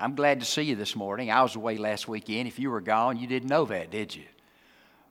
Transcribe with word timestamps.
I'm 0.00 0.14
glad 0.14 0.40
to 0.40 0.46
see 0.46 0.62
you 0.62 0.76
this 0.76 0.96
morning. 0.96 1.30
I 1.30 1.42
was 1.42 1.56
away 1.56 1.76
last 1.76 2.08
weekend. 2.08 2.48
If 2.48 2.58
you 2.58 2.70
were 2.70 2.80
gone, 2.80 3.18
you 3.18 3.26
didn't 3.26 3.50
know 3.50 3.66
that, 3.66 3.90
did 3.90 4.16
you? 4.16 4.24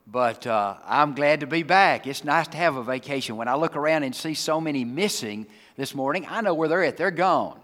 But 0.07 0.47
uh, 0.47 0.77
I'm 0.83 1.13
glad 1.13 1.41
to 1.41 1.47
be 1.47 1.61
back. 1.61 2.07
It's 2.07 2.23
nice 2.23 2.47
to 2.47 2.57
have 2.57 2.75
a 2.75 2.83
vacation. 2.83 3.37
When 3.37 3.47
I 3.47 3.53
look 3.53 3.75
around 3.75 4.01
and 4.01 4.15
see 4.15 4.33
so 4.33 4.59
many 4.59 4.83
missing 4.83 5.45
this 5.75 5.93
morning, 5.93 6.25
I 6.27 6.41
know 6.41 6.55
where 6.55 6.67
they're 6.67 6.83
at. 6.83 6.97
They're 6.97 7.11
gone. 7.11 7.59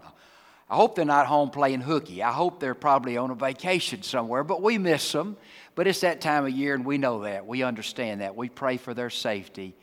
I 0.70 0.76
hope 0.76 0.94
they're 0.94 1.04
not 1.04 1.26
home 1.26 1.50
playing 1.50 1.80
hooky. 1.80 2.22
I 2.22 2.30
hope 2.30 2.60
they're 2.60 2.74
probably 2.74 3.16
on 3.16 3.30
a 3.30 3.34
vacation 3.34 4.04
somewhere, 4.04 4.44
but 4.44 4.62
we 4.62 4.78
miss 4.78 5.10
them. 5.10 5.36
But 5.74 5.88
it's 5.88 6.02
that 6.02 6.20
time 6.20 6.44
of 6.44 6.52
year, 6.52 6.74
and 6.74 6.84
we 6.84 6.96
know 6.96 7.22
that. 7.22 7.44
We 7.44 7.64
understand 7.64 8.20
that. 8.20 8.36
We 8.36 8.48
pray 8.48 8.76
for 8.76 8.94
their 8.94 9.10
safety 9.10 9.74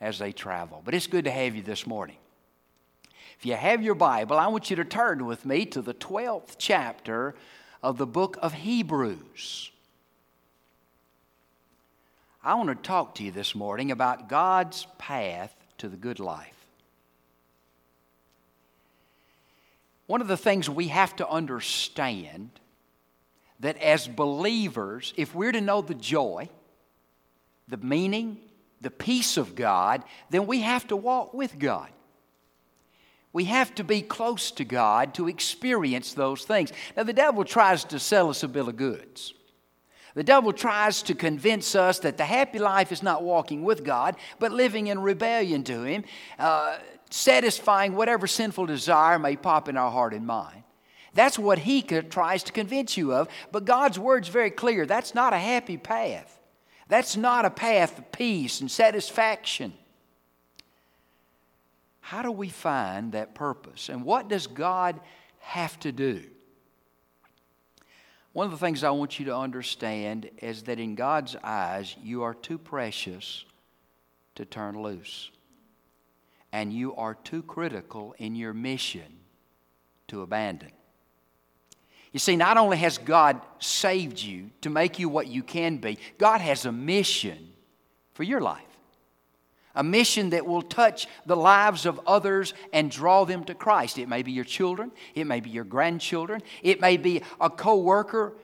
as 0.00 0.20
they 0.20 0.30
travel. 0.30 0.80
But 0.84 0.94
it's 0.94 1.08
good 1.08 1.24
to 1.24 1.30
have 1.32 1.56
you 1.56 1.62
this 1.62 1.88
morning. 1.88 2.16
If 3.44 3.48
you 3.48 3.56
have 3.56 3.82
your 3.82 3.94
Bible, 3.94 4.38
I 4.38 4.46
want 4.46 4.70
you 4.70 4.76
to 4.76 4.86
turn 4.86 5.26
with 5.26 5.44
me 5.44 5.66
to 5.66 5.82
the 5.82 5.92
12th 5.92 6.54
chapter 6.56 7.34
of 7.82 7.98
the 7.98 8.06
book 8.06 8.38
of 8.40 8.54
Hebrews. 8.54 9.70
I 12.42 12.54
want 12.54 12.70
to 12.70 12.74
talk 12.74 13.16
to 13.16 13.22
you 13.22 13.30
this 13.30 13.54
morning 13.54 13.90
about 13.90 14.30
God's 14.30 14.86
path 14.96 15.54
to 15.76 15.90
the 15.90 15.96
good 15.98 16.20
life. 16.20 16.56
One 20.06 20.22
of 20.22 20.26
the 20.28 20.38
things 20.38 20.70
we 20.70 20.88
have 20.88 21.14
to 21.16 21.28
understand 21.28 22.48
that 23.60 23.76
as 23.76 24.08
believers, 24.08 25.12
if 25.18 25.34
we're 25.34 25.52
to 25.52 25.60
know 25.60 25.82
the 25.82 25.92
joy, 25.92 26.48
the 27.68 27.76
meaning, 27.76 28.38
the 28.80 28.90
peace 28.90 29.36
of 29.36 29.54
God, 29.54 30.02
then 30.30 30.46
we 30.46 30.62
have 30.62 30.88
to 30.88 30.96
walk 30.96 31.34
with 31.34 31.58
God. 31.58 31.90
We 33.34 33.44
have 33.44 33.74
to 33.74 33.84
be 33.84 34.00
close 34.00 34.50
to 34.52 34.64
God 34.64 35.12
to 35.14 35.28
experience 35.28 36.14
those 36.14 36.44
things. 36.44 36.72
Now, 36.96 37.02
the 37.02 37.12
devil 37.12 37.44
tries 37.44 37.84
to 37.86 37.98
sell 37.98 38.30
us 38.30 38.44
a 38.44 38.48
bill 38.48 38.68
of 38.68 38.76
goods. 38.76 39.34
The 40.14 40.22
devil 40.22 40.52
tries 40.52 41.02
to 41.02 41.14
convince 41.16 41.74
us 41.74 41.98
that 41.98 42.16
the 42.16 42.24
happy 42.24 42.60
life 42.60 42.92
is 42.92 43.02
not 43.02 43.24
walking 43.24 43.64
with 43.64 43.84
God, 43.84 44.14
but 44.38 44.52
living 44.52 44.86
in 44.86 45.00
rebellion 45.00 45.64
to 45.64 45.82
Him, 45.82 46.04
uh, 46.38 46.78
satisfying 47.10 47.96
whatever 47.96 48.28
sinful 48.28 48.66
desire 48.66 49.18
may 49.18 49.34
pop 49.34 49.68
in 49.68 49.76
our 49.76 49.90
heart 49.90 50.14
and 50.14 50.24
mind. 50.24 50.62
That's 51.14 51.38
what 51.38 51.58
he 51.58 51.82
tries 51.82 52.42
to 52.44 52.52
convince 52.52 52.96
you 52.96 53.14
of. 53.14 53.28
But 53.52 53.64
God's 53.64 53.98
word's 53.98 54.28
very 54.28 54.50
clear. 54.50 54.84
That's 54.84 55.14
not 55.14 55.32
a 55.32 55.38
happy 55.38 55.76
path. 55.76 56.40
That's 56.88 57.16
not 57.16 57.44
a 57.44 57.50
path 57.50 57.98
of 57.98 58.12
peace 58.12 58.60
and 58.60 58.70
satisfaction. 58.70 59.72
How 62.04 62.20
do 62.20 62.30
we 62.30 62.50
find 62.50 63.12
that 63.12 63.34
purpose? 63.34 63.88
And 63.88 64.04
what 64.04 64.28
does 64.28 64.46
God 64.46 65.00
have 65.38 65.80
to 65.80 65.90
do? 65.90 66.22
One 68.34 68.44
of 68.44 68.50
the 68.50 68.58
things 68.58 68.84
I 68.84 68.90
want 68.90 69.18
you 69.18 69.24
to 69.24 69.34
understand 69.34 70.28
is 70.36 70.64
that 70.64 70.78
in 70.78 70.96
God's 70.96 71.34
eyes, 71.42 71.96
you 72.02 72.22
are 72.24 72.34
too 72.34 72.58
precious 72.58 73.46
to 74.34 74.44
turn 74.44 74.82
loose. 74.82 75.30
And 76.52 76.74
you 76.74 76.94
are 76.94 77.14
too 77.14 77.42
critical 77.42 78.14
in 78.18 78.34
your 78.34 78.52
mission 78.52 79.20
to 80.08 80.20
abandon. 80.20 80.72
You 82.12 82.18
see, 82.18 82.36
not 82.36 82.58
only 82.58 82.76
has 82.76 82.98
God 82.98 83.40
saved 83.60 84.20
you 84.20 84.50
to 84.60 84.68
make 84.68 84.98
you 84.98 85.08
what 85.08 85.28
you 85.28 85.42
can 85.42 85.78
be, 85.78 85.96
God 86.18 86.42
has 86.42 86.66
a 86.66 86.72
mission 86.72 87.54
for 88.12 88.24
your 88.24 88.42
life 88.42 88.73
a 89.74 89.82
mission 89.82 90.30
that 90.30 90.46
will 90.46 90.62
touch 90.62 91.06
the 91.26 91.36
lives 91.36 91.86
of 91.86 92.00
others 92.06 92.54
and 92.72 92.90
draw 92.90 93.24
them 93.24 93.44
to 93.44 93.54
Christ. 93.54 93.98
It 93.98 94.08
may 94.08 94.22
be 94.22 94.32
your 94.32 94.44
children, 94.44 94.92
it 95.14 95.26
may 95.26 95.40
be 95.40 95.50
your 95.50 95.64
grandchildren, 95.64 96.42
it 96.62 96.80
may 96.80 96.96
be 96.96 97.22
a 97.40 97.50
co 97.50 97.76
worker 97.78 98.34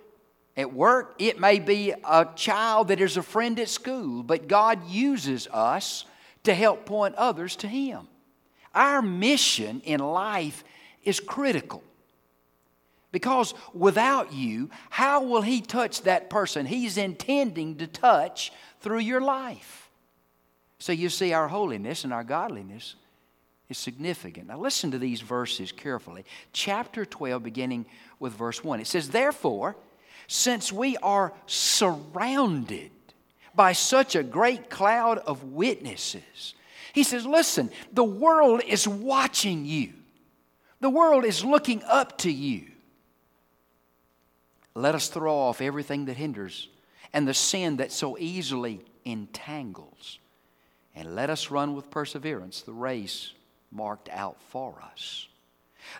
at 0.57 0.73
work, 0.73 1.15
it 1.19 1.39
may 1.39 1.59
be 1.59 1.93
a 2.05 2.29
child 2.35 2.89
that 2.89 3.01
is 3.01 3.17
a 3.17 3.23
friend 3.23 3.59
at 3.61 3.69
school, 3.69 4.23
but 4.23 4.49
God 4.49 4.89
uses 4.89 5.49
us 5.53 6.05
to 6.45 6.55
help 6.55 6.87
point 6.87 7.15
others 7.15 7.57
to 7.57 7.69
Him. 7.69 8.09
Our 8.75 9.03
mission 9.03 9.81
in 9.85 10.01
life 10.01 10.65
is 11.05 11.21
critical. 11.21 11.83
Because 13.13 13.55
without 13.75 14.33
you, 14.33 14.71
how 14.89 15.25
will 15.25 15.43
He 15.43 15.61
touch 15.61 16.03
that 16.03 16.31
person 16.31 16.67
He's 16.67 16.97
intending 16.97 17.77
to 17.79 17.87
touch 17.87 18.53
through 18.81 19.01
your 19.01 19.21
life? 19.21 19.90
So 20.81 20.93
you 20.93 21.11
see, 21.11 21.35
our 21.35 21.47
holiness 21.47 22.05
and 22.05 22.13
our 22.13 22.25
godliness 22.25 22.97
is 23.69 23.77
significant. 23.77 24.49
Now, 24.49 24.59
listen 24.59 24.91
to 24.93 24.99
these 24.99 25.21
verses 25.21 25.73
carefully. 25.73 26.25
Chapter 26.55 27.05
12, 27.05 27.43
beginning 27.43 27.85
with 28.19 28.33
verse 28.33 28.65
1. 28.65 28.81
It 28.81 28.87
says, 28.87 29.11
Therefore, 29.11 29.77
since 30.27 30.73
we 30.73 30.97
are 30.97 31.35
surrounded 31.47 32.91
by 33.55 33.73
such 33.75 34.17
a 34.17 34.23
great 34.23 34.71
cloud 34.71 35.19
of 35.19 35.45
witnesses, 35.45 36.55
he 36.95 37.03
says, 37.03 37.27
Listen, 37.27 37.71
the 37.93 38.03
world 38.03 38.63
is 38.67 38.89
watching 38.89 39.67
you, 39.67 39.93
the 40.81 40.91
world 40.91 41.27
is 41.27 41.45
looking 41.45 41.83
up 41.83 42.17
to 42.19 42.33
you. 42.33 42.65
Let 44.75 44.95
us 44.95 45.09
throw 45.09 45.37
off 45.37 45.61
everything 45.61 46.07
that 46.07 46.17
hinders 46.17 46.69
and 47.13 47.29
the 47.29 47.35
sin 47.35 47.77
that 47.77 47.93
so 47.93 48.17
easily 48.19 48.81
entangles 49.05 50.20
and 50.95 51.15
let 51.15 51.31
us 51.31 51.51
run 51.51 51.75
with 51.75 51.91
perseverance 51.91 52.63
the 52.63 52.73
race 52.73 53.33
marked 53.71 54.09
out 54.11 54.41
for 54.49 54.83
us. 54.93 55.29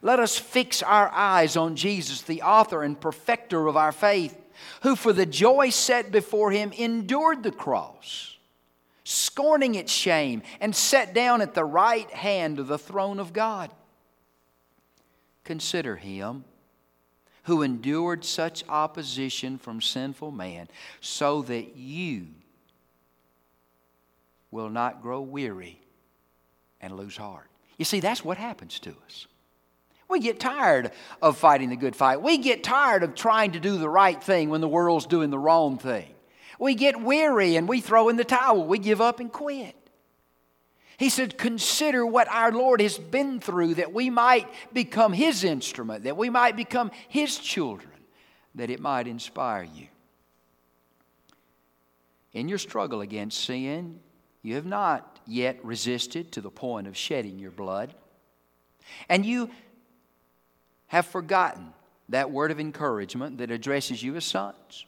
Let 0.03 0.21
us 0.21 0.39
fix 0.39 0.83
our 0.83 1.11
eyes 1.11 1.57
on 1.57 1.77
Jesus, 1.77 2.23
the 2.23 2.43
author 2.43 2.83
and 2.83 3.01
perfecter 3.01 3.67
of 3.67 3.77
our 3.77 3.93
faith, 3.93 4.37
who 4.83 4.95
for 4.95 5.13
the 5.13 5.27
joy 5.27 5.71
set 5.71 6.13
before 6.13 6.51
him 6.51 6.73
endured 6.73 7.43
the 7.43 7.51
cross, 7.51 8.37
scorning 9.05 9.75
its 9.75 9.93
shame, 9.93 10.43
and 10.61 10.75
sat 10.77 11.15
down 11.15 11.41
at 11.41 11.55
the 11.55 11.65
right 11.65 12.11
hand 12.11 12.59
of 12.59 12.67
the 12.67 12.79
throne 12.79 13.19
of 13.19 13.33
God. 13.33 13.71
Consider 15.45 15.97
him 15.97 16.45
who 17.45 17.63
endured 17.63 18.25
such 18.25 18.63
opposition 18.69 19.59
from 19.59 19.81
sinful 19.81 20.31
man, 20.31 20.69
so 21.01 21.43
that 21.43 21.77
you 21.77 22.27
will 24.51 24.69
not 24.69 25.03
grow 25.03 25.21
weary 25.21 25.81
and 26.81 26.97
lose 26.97 27.17
heart. 27.17 27.49
You 27.77 27.85
see, 27.85 28.01
that's 28.01 28.25
what 28.25 28.37
happens 28.37 28.79
to 28.81 28.95
us. 29.07 29.27
We 30.09 30.19
get 30.19 30.41
tired 30.41 30.91
of 31.23 31.39
fighting 31.39 31.71
the 31.71 31.77
good 31.77 31.95
fight. 31.95 32.21
We 32.21 32.39
get 32.39 32.65
tired 32.65 33.05
of 33.05 33.15
trying 33.15 33.53
to 33.53 33.61
do 33.61 33.79
the 33.79 33.89
right 33.89 34.23
thing 34.23 34.51
when 34.51 34.61
the 34.61 34.69
world's 34.69 35.07
doing 35.07 35.31
the 35.31 35.39
wrong 35.39 35.79
thing. 35.79 36.13
We 36.59 36.75
get 36.75 37.01
weary 37.01 37.57
and 37.57 37.69
we 37.69 37.81
throw 37.81 38.09
in 38.09 38.17
the 38.17 38.25
towel. 38.25 38.67
We 38.67 38.79
give 38.79 39.01
up 39.01 39.21
and 39.21 39.33
quit. 39.33 39.77
He 40.99 41.09
said, 41.09 41.39
Consider 41.39 42.05
what 42.05 42.29
our 42.29 42.53
Lord 42.53 42.83
has 42.83 42.99
been 42.99 43.41
through 43.41 43.77
that 43.77 43.95
we 43.95 44.11
might 44.11 44.47
become 44.75 45.15
His 45.15 45.45
instrument, 45.45 46.05
that 46.05 46.19
we 46.19 46.29
might 46.29 46.57
become 46.57 46.91
His 47.09 47.39
children, 47.39 47.95
that 48.57 48.69
it 48.69 48.81
might 48.81 49.07
inspire 49.07 49.63
you. 49.63 49.87
In 52.35 52.49
your 52.49 52.59
struggle 52.59 53.01
against 53.01 53.43
sin, 53.45 54.01
you 54.43 54.55
have 54.55 54.67
not 54.67 55.19
yet 55.27 55.63
resisted 55.65 56.33
to 56.33 56.41
the 56.41 56.51
point 56.51 56.87
of 56.87 56.97
shedding 56.97 57.39
your 57.39 57.51
blood. 57.51 57.95
And 59.09 59.25
you 59.25 59.51
have 60.87 61.07
forgotten 61.07 61.73
that 62.09 62.31
word 62.31 62.51
of 62.51 62.59
encouragement 62.59 63.39
that 63.39 63.51
addresses 63.51 64.03
you 64.03 64.17
as 64.17 64.25
sons. 64.25 64.87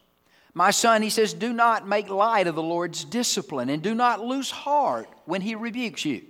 My 0.55 0.71
son, 0.71 1.03
he 1.03 1.11
says, 1.11 1.33
do 1.33 1.53
not 1.53 1.89
make 1.89 2.09
light 2.11 2.47
of 2.47 2.55
the 2.55 2.63
Lord's 2.63 3.05
discipline 3.05 3.71
and 3.71 3.83
do 3.83 3.95
not 3.95 4.25
lose 4.25 4.51
heart 4.51 5.09
when 5.25 5.41
he 5.41 5.55
rebukes 5.55 6.05
you. 6.05 6.23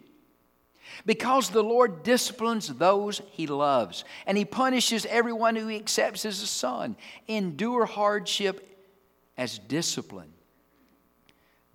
Because 1.07 1.49
the 1.49 1.63
Lord 1.63 2.03
disciplines 2.03 2.69
those 2.69 3.23
he 3.31 3.47
loves, 3.47 4.05
and 4.27 4.37
he 4.37 4.45
punishes 4.45 5.07
everyone 5.07 5.57
who 5.57 5.67
he 5.69 5.77
accepts 5.77 6.27
as 6.27 6.43
a 6.43 6.47
son. 6.47 6.97
Endure 7.29 7.87
hardship 7.87 8.69
as 9.39 9.59
discipline 9.59 10.33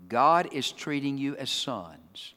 God 0.07 0.49
is 0.51 0.71
treating 0.71 1.17
you 1.17 1.35
as 1.35 1.49
sons. 1.49 2.33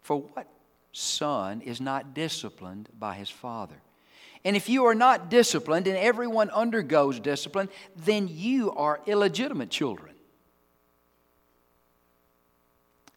For 0.00 0.16
what 0.16 0.48
son 0.92 1.60
is 1.60 1.80
not 1.80 2.14
disciplined 2.14 2.88
by 2.98 3.14
his 3.14 3.30
father? 3.30 3.76
And 4.44 4.56
if 4.56 4.68
you 4.68 4.84
are 4.84 4.94
not 4.94 5.30
disciplined, 5.30 5.86
and 5.86 5.96
everyone 5.96 6.50
undergoes 6.50 7.18
discipline, 7.18 7.68
then 7.96 8.28
you 8.30 8.72
are 8.72 9.00
illegitimate 9.06 9.70
children 9.70 10.14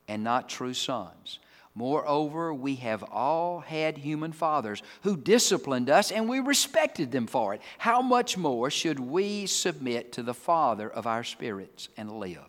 and 0.08 0.24
not 0.24 0.48
true 0.48 0.74
sons. 0.74 1.40
Moreover, 1.76 2.54
we 2.54 2.76
have 2.76 3.04
all 3.04 3.60
had 3.60 3.98
human 3.98 4.32
fathers 4.32 4.82
who 5.04 5.16
disciplined 5.16 5.90
us, 5.90 6.12
and 6.12 6.28
we 6.28 6.40
respected 6.40 7.12
them 7.12 7.28
for 7.28 7.54
it. 7.54 7.62
How 7.78 8.02
much 8.02 8.36
more 8.36 8.72
should 8.72 9.00
we 9.00 9.46
submit 9.46 10.14
to 10.14 10.24
the 10.24 10.34
Father 10.34 10.90
of 10.90 11.06
our 11.06 11.24
spirits 11.24 11.90
and 11.96 12.20
live? 12.20 12.40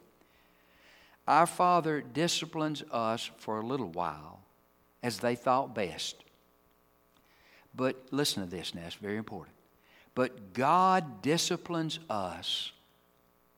Our 1.29 1.47
Father 1.47 2.01
disciplines 2.01 2.83
us 2.91 3.31
for 3.37 3.61
a 3.61 3.67
little 3.67 3.91
while 3.91 4.41
as 5.03 5.19
they 5.19 5.35
thought 5.35 5.75
best. 5.75 6.25
But 7.75 8.03
listen 8.11 8.43
to 8.43 8.49
this 8.49 8.75
now, 8.75 8.87
it's 8.87 8.95
very 8.95 9.19
important. 9.19 9.55
but 10.15 10.53
God 10.53 11.23
disciplines 11.23 12.01
us 12.11 12.73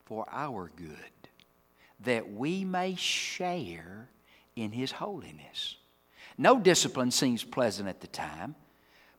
for 0.05 0.27
our 0.31 0.69
good, 0.75 1.29
that 2.01 2.33
we 2.33 2.65
may 2.65 2.93
share 2.95 4.09
in 4.55 4.71
His 4.71 4.91
holiness. 4.91 5.77
No 6.37 6.59
discipline 6.59 7.09
seems 7.09 7.43
pleasant 7.43 7.87
at 7.87 8.01
the 8.01 8.07
time, 8.07 8.53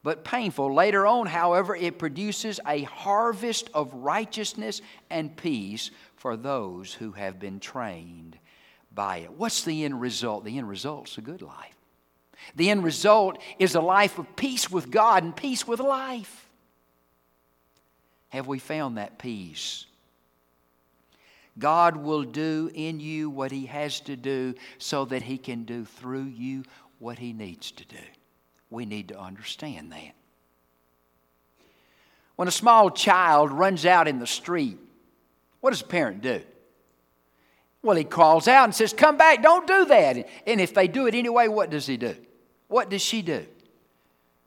but 0.03 0.25
painful. 0.25 0.75
Later 0.75 1.07
on, 1.07 1.27
however, 1.27 1.75
it 1.75 1.99
produces 1.99 2.61
a 2.67 2.83
harvest 2.83 3.71
of 3.73 3.93
righteousness 3.95 4.83
and 5.11 5.37
peace 5.37 5.91
for 6.15 6.37
those 6.37 6.93
who 6.93 7.13
have 7.13 7.41
been 7.41 7.59
trained 7.59 8.39
by 8.95 9.19
it. 9.19 9.33
What's 9.33 9.65
the 9.65 9.85
end 9.85 10.01
result? 10.01 10.45
The 10.45 10.59
end 10.59 10.69
result's 10.69 11.19
a 11.19 11.21
good 11.21 11.43
life. 11.43 11.77
The 12.57 12.71
end 12.71 12.85
result 12.85 13.39
is 13.59 13.75
a 13.75 13.81
life 13.81 14.19
of 14.19 14.37
peace 14.37 14.71
with 14.71 14.91
God 14.91 15.23
and 15.23 15.35
peace 15.35 15.67
with 15.67 15.81
life. 15.81 16.49
Have 18.31 18.47
we 18.47 18.59
found 18.59 18.99
that 18.99 19.19
peace? 19.19 19.87
God 21.59 21.97
will 21.97 22.25
do 22.25 22.71
in 22.75 22.99
you 22.99 23.29
what 23.29 23.53
He 23.53 23.67
has 23.67 24.01
to 24.01 24.17
do 24.17 24.55
so 24.79 25.05
that 25.07 25.23
He 25.23 25.39
can 25.39 25.65
do 25.65 25.85
through 25.85 26.25
you 26.25 26.65
what 26.99 27.19
He 27.19 27.33
needs 27.33 27.71
to 27.73 27.85
do. 27.85 27.97
We 28.71 28.87
need 28.87 29.09
to 29.09 29.21
understand 29.21 29.93
that. 29.93 30.15
When 32.37 32.49
a 32.49 32.53
small 32.53 32.91
child 32.91 33.53
runs 33.53 33.85
out 33.85 34.09
in 34.09 34.19
the 34.19 34.27
street, 34.27 34.79
what 35.61 35.71
does 35.71 35.83
a 35.83 35.87
parent 35.87 36.23
do? 36.23 36.41
Well, 37.83 37.97
he 37.97 38.05
calls 38.05 38.47
out 38.47 38.65
and 38.65 38.75
says, 38.75 38.93
Come 38.93 39.17
back, 39.17 39.43
don't 39.43 39.67
do 39.67 39.85
that. 39.87 40.29
And 40.47 40.61
if 40.61 40.73
they 40.73 40.87
do 40.87 41.07
it 41.07 41.15
anyway, 41.15 41.49
what 41.49 41.71
does 41.71 41.87
he 41.87 41.97
do? 41.97 42.17
What 42.69 42.89
does 42.89 43.03
she 43.03 43.23
do? 43.23 43.45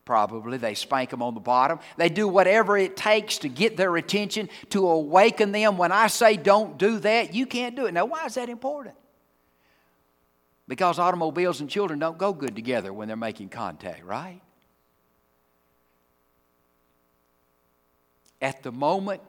Probably 0.06 0.58
they 0.58 0.76
spank 0.76 1.10
them 1.10 1.24
on 1.24 1.34
the 1.34 1.40
bottom. 1.40 1.80
They 1.98 2.10
do 2.10 2.28
whatever 2.28 2.78
it 2.78 2.96
takes 2.96 3.40
to 3.40 3.50
get 3.50 3.76
their 3.76 3.96
attention, 3.98 4.50
to 4.70 4.88
awaken 4.88 5.52
them. 5.52 5.78
When 5.78 5.92
I 5.92 6.08
say 6.08 6.38
don't 6.38 6.78
do 6.78 7.00
that, 7.00 7.34
you 7.34 7.46
can't 7.48 7.76
do 7.76 7.88
it. 7.88 7.94
Now, 7.94 8.06
why 8.06 8.26
is 8.26 8.36
that 8.36 8.48
important? 8.48 8.96
Because 10.68 11.00
automobiles 11.00 11.60
and 11.60 11.70
children 11.70 12.00
don't 12.00 12.18
go 12.18 12.34
good 12.34 12.56
together 12.56 12.94
when 12.94 13.08
they're 13.08 13.18
making 13.18 13.50
contact, 13.50 14.04
right? 14.04 14.42
At 18.42 18.64
the 18.64 18.72
moment, 18.72 19.22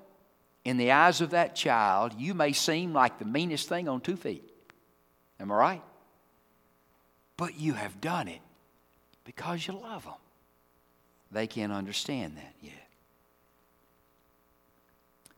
in 0.67 0.79
the 0.79 0.91
eyes 0.91 1.21
of 1.21 1.31
that 1.31 1.55
child, 1.55 2.13
you 2.19 2.35
may 2.35 2.53
seem 2.53 2.93
like 2.93 3.21
the 3.21 3.25
meanest 3.25 3.69
thing 3.69 3.89
on 3.89 4.01
two 4.01 4.17
feet. 4.17 4.51
Am 5.39 5.53
I 5.53 5.55
right? 5.55 5.83
But 7.37 7.57
you 7.57 7.75
have 7.75 8.01
done 8.01 8.27
it 8.27 8.41
because 9.25 9.65
you 9.65 9.75
love 9.75 10.03
them. 10.03 10.15
They 11.31 11.47
can't 11.47 11.73
understand 11.73 12.37
that 12.37 12.53
yet. 12.61 12.89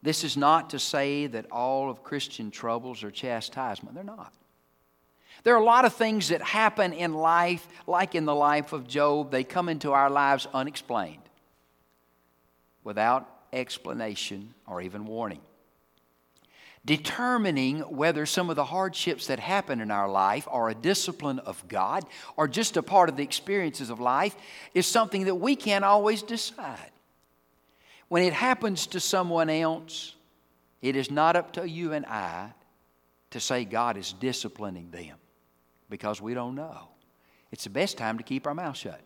This 0.02 0.24
is 0.24 0.34
not 0.34 0.70
to 0.70 0.78
say 0.78 1.26
that 1.26 1.52
all 1.52 1.90
of 1.90 2.02
Christian 2.02 2.50
troubles 2.50 3.04
are 3.04 3.10
chastisement. 3.10 3.94
They're 3.94 4.04
not. 4.04 4.32
There 5.42 5.54
are 5.54 5.60
a 5.60 5.64
lot 5.64 5.84
of 5.84 5.92
things 5.92 6.28
that 6.28 6.40
happen 6.40 6.94
in 6.94 7.12
life, 7.12 7.68
like 7.86 8.14
in 8.14 8.24
the 8.24 8.34
life 8.34 8.72
of 8.72 8.88
Job, 8.88 9.30
they 9.30 9.44
come 9.44 9.68
into 9.68 9.92
our 9.92 10.08
lives 10.08 10.48
unexplained, 10.54 11.20
without 12.82 13.28
explanation 13.52 14.54
or 14.66 14.80
even 14.80 15.06
warning. 15.06 15.40
Determining 16.84 17.80
whether 17.80 18.24
some 18.24 18.50
of 18.50 18.56
the 18.56 18.64
hardships 18.64 19.26
that 19.26 19.38
happen 19.40 19.80
in 19.80 19.90
our 19.90 20.08
life 20.08 20.46
are 20.50 20.70
a 20.70 20.74
discipline 20.74 21.38
of 21.40 21.66
God 21.68 22.04
or 22.36 22.48
just 22.48 22.76
a 22.76 22.82
part 22.82 23.08
of 23.08 23.16
the 23.16 23.22
experiences 23.22 23.90
of 23.90 24.00
life 24.00 24.34
is 24.74 24.86
something 24.86 25.24
that 25.24 25.34
we 25.34 25.54
can't 25.56 25.84
always 25.84 26.22
decide. 26.22 26.90
When 28.08 28.22
it 28.22 28.32
happens 28.32 28.86
to 28.88 29.00
someone 29.00 29.50
else, 29.50 30.14
it 30.80 30.96
is 30.96 31.10
not 31.10 31.36
up 31.36 31.52
to 31.54 31.68
you 31.68 31.92
and 31.92 32.06
I 32.06 32.52
to 33.32 33.40
say 33.40 33.64
God 33.64 33.96
is 33.96 34.12
disciplining 34.14 34.90
them 34.90 35.16
because 35.90 36.22
we 36.22 36.32
don't 36.32 36.54
know. 36.54 36.88
It's 37.50 37.64
the 37.64 37.70
best 37.70 37.98
time 37.98 38.18
to 38.18 38.24
keep 38.24 38.46
our 38.46 38.54
mouth 38.54 38.76
shut 38.76 39.00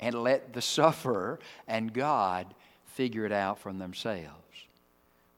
and 0.00 0.14
let 0.14 0.52
the 0.52 0.62
sufferer 0.62 1.38
and 1.66 1.92
God 1.92 2.54
figure 2.98 3.24
it 3.24 3.30
out 3.30 3.60
from 3.60 3.78
themselves. 3.78 4.66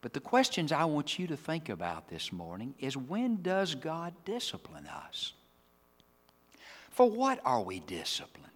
But 0.01 0.15
the 0.15 0.21
questions 0.21 0.73
I 0.73 0.87
want 0.87 1.19
you 1.19 1.27
to 1.27 1.37
think 1.37 1.69
about 1.69 2.09
this 2.09 2.33
morning 2.33 2.75
is 2.79 2.97
when 2.97 3.43
does 3.43 3.75
God 3.75 4.15
discipline 4.25 4.87
us? 4.87 5.35
For 6.89 7.11
what 7.11 7.39
are 7.45 7.61
we 7.61 7.81
disciplined? 7.81 8.47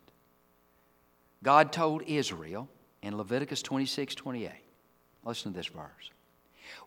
God 1.42 1.70
told 1.70 2.02
Israel 2.06 2.66
in 3.02 3.18
Leviticus 3.18 3.60
26 3.60 4.14
28. 4.14 4.50
Listen 5.22 5.52
to 5.52 5.58
this 5.58 5.66
verse. 5.66 6.10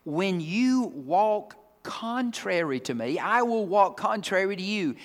When 0.04 0.40
you 0.40 0.92
walk 0.96 1.54
contrary 1.84 2.80
to 2.80 2.94
me, 2.94 3.20
I 3.20 3.42
will 3.42 3.64
walk 3.64 3.96
contrary 3.96 4.56
to 4.56 4.62
you 4.62 4.96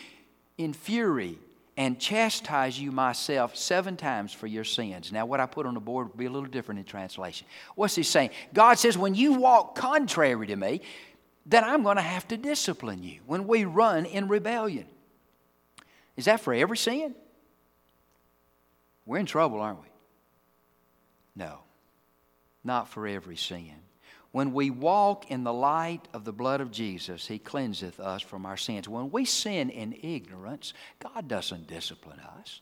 in 0.58 0.74
fury 0.74 1.38
and 1.76 2.00
chastise 2.00 2.80
you 2.80 2.92
myself 2.92 3.56
seven 3.56 3.98
times 3.98 4.32
for 4.32 4.48
your 4.48 4.64
sins. 4.64 5.12
Now, 5.12 5.26
what 5.26 5.40
I 5.40 5.46
put 5.46 5.66
on 5.66 5.74
the 5.74 5.80
board 5.80 6.10
will 6.10 6.18
be 6.18 6.26
a 6.26 6.30
little 6.30 6.50
different 6.50 6.80
in 6.80 6.86
translation. 6.86 7.48
What's 7.76 7.96
he 7.96 8.04
saying? 8.04 8.30
God 8.54 8.78
says, 8.78 8.98
when 8.98 9.16
you 9.16 9.34
walk 9.34 9.76
contrary 9.76 10.48
to 10.48 10.56
me, 10.56 10.82
then 11.46 11.64
I'm 11.64 11.84
going 11.84 11.98
to 11.98 12.02
have 12.02 12.28
to 12.30 12.38
discipline 12.38 13.04
you 13.04 13.20
when 13.26 13.48
we 13.48 13.66
run 13.66 14.06
in 14.06 14.28
rebellion. 14.28 14.86
Is 16.16 16.26
that 16.26 16.40
for 16.40 16.54
every 16.54 16.78
sin? 16.78 17.16
We're 19.06 19.18
in 19.18 19.26
trouble, 19.26 19.60
aren't 19.60 19.82
we? 19.82 19.88
No, 21.36 21.60
not 22.64 22.88
for 22.88 23.08
every 23.08 23.36
sin. 23.36 23.74
When 24.34 24.52
we 24.52 24.72
walk 24.72 25.30
in 25.30 25.44
the 25.44 25.54
light 25.54 26.08
of 26.12 26.26
the 26.26 26.34
blood 26.34 26.60
of 26.60 26.72
Jesus, 26.72 27.28
He 27.28 27.38
cleanseth 27.38 28.00
us 28.00 28.24
from 28.24 28.48
our 28.48 28.58
sins. 28.58 28.90
When 28.90 29.12
we 29.12 29.26
sin 29.26 29.70
in 29.70 29.94
ignorance, 30.02 30.74
God 31.00 31.28
doesn't 31.28 31.68
discipline 31.68 32.20
us. 32.20 32.60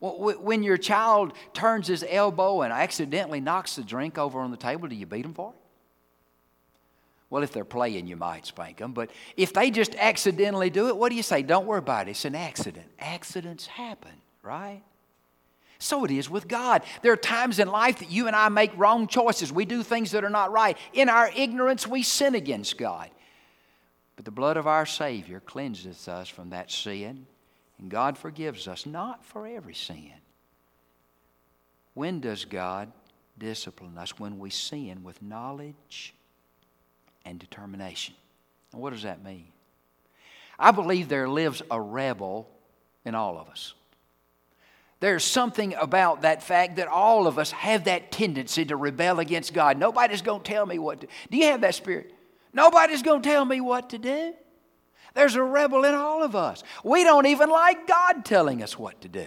When 0.00 0.62
your 0.62 0.78
child 0.78 1.32
turns 1.52 1.88
his 1.88 2.04
elbow 2.08 2.62
and 2.62 2.72
accidentally 2.72 3.40
knocks 3.40 3.74
the 3.76 3.82
drink 3.82 4.18
over 4.18 4.40
on 4.40 4.52
the 4.52 4.56
table, 4.56 4.88
do 4.88 4.94
you 4.94 5.04
beat 5.04 5.24
him 5.24 5.34
for 5.34 5.50
it? 5.50 5.58
Well, 7.28 7.42
if 7.42 7.52
they're 7.52 7.64
playing, 7.64 8.06
you 8.06 8.16
might 8.16 8.46
spank 8.46 8.78
them. 8.78 8.92
But 8.92 9.10
if 9.36 9.52
they 9.52 9.70
just 9.70 9.96
accidentally 9.96 10.70
do 10.70 10.88
it, 10.88 10.96
what 10.96 11.10
do 11.10 11.16
you 11.16 11.22
say? 11.24 11.42
Don't 11.42 11.66
worry 11.66 11.80
about 11.80 12.06
it. 12.06 12.12
It's 12.12 12.24
an 12.24 12.36
accident. 12.36 12.86
Accidents 12.98 13.66
happen, 13.66 14.12
right? 14.42 14.82
So 15.80 16.04
it 16.04 16.10
is 16.10 16.28
with 16.28 16.46
God. 16.46 16.82
There 17.00 17.12
are 17.12 17.16
times 17.16 17.58
in 17.58 17.66
life 17.66 18.00
that 18.00 18.10
you 18.10 18.26
and 18.26 18.36
I 18.36 18.50
make 18.50 18.70
wrong 18.76 19.06
choices. 19.06 19.50
We 19.50 19.64
do 19.64 19.82
things 19.82 20.10
that 20.10 20.24
are 20.24 20.30
not 20.30 20.52
right. 20.52 20.76
In 20.92 21.08
our 21.08 21.30
ignorance, 21.34 21.86
we 21.86 22.02
sin 22.02 22.34
against 22.34 22.76
God. 22.76 23.08
But 24.14 24.26
the 24.26 24.30
blood 24.30 24.58
of 24.58 24.66
our 24.66 24.84
Savior 24.84 25.40
cleanseth 25.40 26.06
us 26.06 26.28
from 26.28 26.50
that 26.50 26.70
sin, 26.70 27.26
and 27.78 27.90
God 27.90 28.18
forgives 28.18 28.68
us, 28.68 28.84
not 28.84 29.24
for 29.24 29.46
every 29.46 29.72
sin. 29.72 30.12
When 31.94 32.20
does 32.20 32.44
God 32.44 32.92
discipline 33.38 33.96
us? 33.96 34.18
When 34.18 34.38
we 34.38 34.50
sin 34.50 35.02
with 35.02 35.22
knowledge 35.22 36.14
and 37.24 37.38
determination. 37.38 38.14
And 38.72 38.82
what 38.82 38.92
does 38.92 39.04
that 39.04 39.24
mean? 39.24 39.48
I 40.58 40.72
believe 40.72 41.08
there 41.08 41.26
lives 41.26 41.62
a 41.70 41.80
rebel 41.80 42.50
in 43.06 43.14
all 43.14 43.38
of 43.38 43.48
us. 43.48 43.72
There's 45.00 45.24
something 45.24 45.74
about 45.74 46.22
that 46.22 46.42
fact 46.42 46.76
that 46.76 46.86
all 46.86 47.26
of 47.26 47.38
us 47.38 47.50
have 47.52 47.84
that 47.84 48.12
tendency 48.12 48.66
to 48.66 48.76
rebel 48.76 49.18
against 49.18 49.54
God. 49.54 49.78
Nobody's 49.78 50.20
going 50.20 50.42
to 50.42 50.50
tell 50.50 50.66
me 50.66 50.78
what 50.78 51.00
to 51.00 51.06
do. 51.06 51.36
you 51.36 51.46
have 51.46 51.62
that 51.62 51.74
spirit? 51.74 52.14
Nobody's 52.52 53.02
going 53.02 53.22
to 53.22 53.28
tell 53.28 53.44
me 53.46 53.62
what 53.62 53.90
to 53.90 53.98
do. 53.98 54.34
There's 55.14 55.34
a 55.34 55.42
rebel 55.42 55.84
in 55.84 55.94
all 55.94 56.22
of 56.22 56.36
us. 56.36 56.62
We 56.84 57.02
don't 57.02 57.26
even 57.26 57.48
like 57.48 57.86
God 57.86 58.24
telling 58.24 58.62
us 58.62 58.78
what 58.78 59.00
to 59.00 59.08
do. 59.08 59.26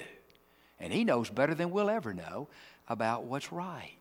And 0.80 0.94
He 0.94 1.04
knows 1.04 1.30
better 1.30 1.56
than 1.56 1.72
we'll 1.72 1.90
ever 1.90 2.14
know 2.14 2.48
about 2.88 3.26
what's 3.26 3.52
right. 3.52 3.98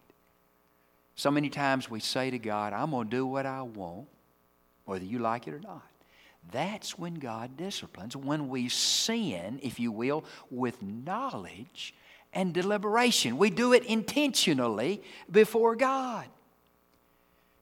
So 1.14 1.30
many 1.30 1.48
times 1.48 1.90
we 1.90 2.00
say 2.00 2.30
to 2.30 2.38
God, 2.38 2.72
I'm 2.72 2.90
going 2.90 3.08
to 3.08 3.16
do 3.16 3.26
what 3.26 3.46
I 3.46 3.62
want, 3.62 4.08
whether 4.84 5.04
you 5.04 5.18
like 5.18 5.48
it 5.48 5.54
or 5.54 5.60
not. 5.60 5.82
That's 6.50 6.98
when 6.98 7.14
God 7.14 7.56
disciplines, 7.56 8.16
when 8.16 8.48
we 8.48 8.68
sin, 8.68 9.60
if 9.62 9.78
you 9.78 9.92
will, 9.92 10.24
with 10.50 10.82
knowledge 10.82 11.94
and 12.32 12.52
deliberation. 12.52 13.38
We 13.38 13.50
do 13.50 13.72
it 13.72 13.84
intentionally 13.84 15.02
before 15.30 15.76
God. 15.76 16.26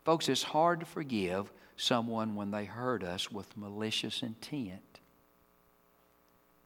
Folks, 0.04 0.28
it's 0.28 0.42
hard 0.42 0.80
to 0.80 0.86
forgive 0.86 1.52
someone 1.76 2.34
when 2.34 2.50
they 2.50 2.64
hurt 2.64 3.02
us 3.02 3.30
with 3.30 3.56
malicious 3.56 4.22
intent. 4.22 5.00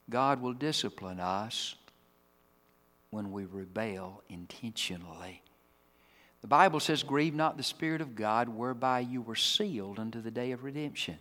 God 0.09 0.41
will 0.41 0.53
discipline 0.53 1.19
us 1.19 1.75
when 3.09 3.31
we 3.31 3.45
rebel 3.45 4.23
intentionally. 4.29 5.41
The 6.41 6.47
Bible 6.47 6.79
says, 6.79 7.01
Grieve 7.01 7.33
not 7.33 7.57
the 7.57 7.63
Spirit 7.63 8.01
of 8.01 8.15
God, 8.15 8.49
whereby 8.49 8.99
you 8.99 9.21
were 9.21 9.35
sealed 9.35 9.99
unto 9.99 10.21
the 10.21 10.31
day 10.31 10.51
of 10.51 10.63
redemption. 10.63 11.17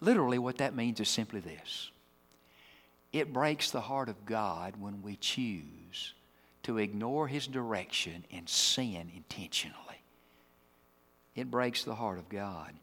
Literally, 0.00 0.38
what 0.38 0.58
that 0.58 0.74
means 0.74 1.00
is 1.00 1.08
simply 1.08 1.40
this 1.40 1.90
it 3.12 3.32
breaks 3.32 3.70
the 3.70 3.80
heart 3.80 4.08
of 4.08 4.24
God 4.24 4.74
when 4.78 5.02
we 5.02 5.16
choose 5.16 6.14
to 6.62 6.78
ignore 6.78 7.26
His 7.26 7.46
direction 7.46 8.24
and 8.30 8.48
sin 8.48 9.10
intentionally. 9.14 9.76
It 11.34 11.50
breaks 11.50 11.84
the 11.84 11.94
heart 11.94 12.18
of 12.18 12.28
God. 12.28 12.74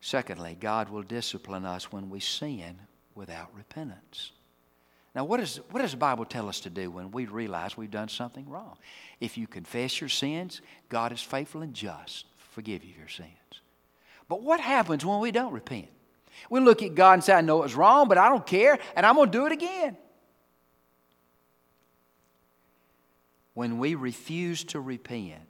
Secondly, 0.00 0.56
God 0.58 0.88
will 0.88 1.02
discipline 1.02 1.64
us 1.64 1.90
when 1.90 2.10
we 2.10 2.20
sin 2.20 2.78
without 3.14 3.48
repentance. 3.56 4.32
Now, 5.14 5.24
what, 5.24 5.40
is, 5.40 5.60
what 5.70 5.80
does 5.80 5.92
the 5.92 5.96
Bible 5.96 6.26
tell 6.26 6.48
us 6.48 6.60
to 6.60 6.70
do 6.70 6.90
when 6.90 7.10
we 7.10 7.24
realize 7.24 7.76
we've 7.76 7.90
done 7.90 8.08
something 8.08 8.48
wrong? 8.48 8.76
If 9.18 9.38
you 9.38 9.46
confess 9.46 10.00
your 10.00 10.10
sins, 10.10 10.60
God 10.90 11.10
is 11.10 11.22
faithful 11.22 11.62
and 11.62 11.72
just 11.72 12.26
forgive 12.36 12.84
you 12.84 12.92
your 12.98 13.08
sins. 13.08 13.30
But 14.28 14.42
what 14.42 14.60
happens 14.60 15.04
when 15.04 15.20
we 15.20 15.30
don't 15.30 15.52
repent? 15.52 15.88
We 16.50 16.60
look 16.60 16.82
at 16.82 16.94
God 16.94 17.14
and 17.14 17.24
say, 17.24 17.32
I 17.32 17.40
know 17.40 17.60
it 17.60 17.64
was 17.64 17.74
wrong, 17.74 18.08
but 18.08 18.18
I 18.18 18.28
don't 18.28 18.46
care, 18.46 18.78
and 18.94 19.06
I'm 19.06 19.14
going 19.14 19.30
to 19.30 19.38
do 19.38 19.46
it 19.46 19.52
again. 19.52 19.96
When 23.54 23.78
we 23.78 23.94
refuse 23.94 24.64
to 24.64 24.80
repent, 24.80 25.40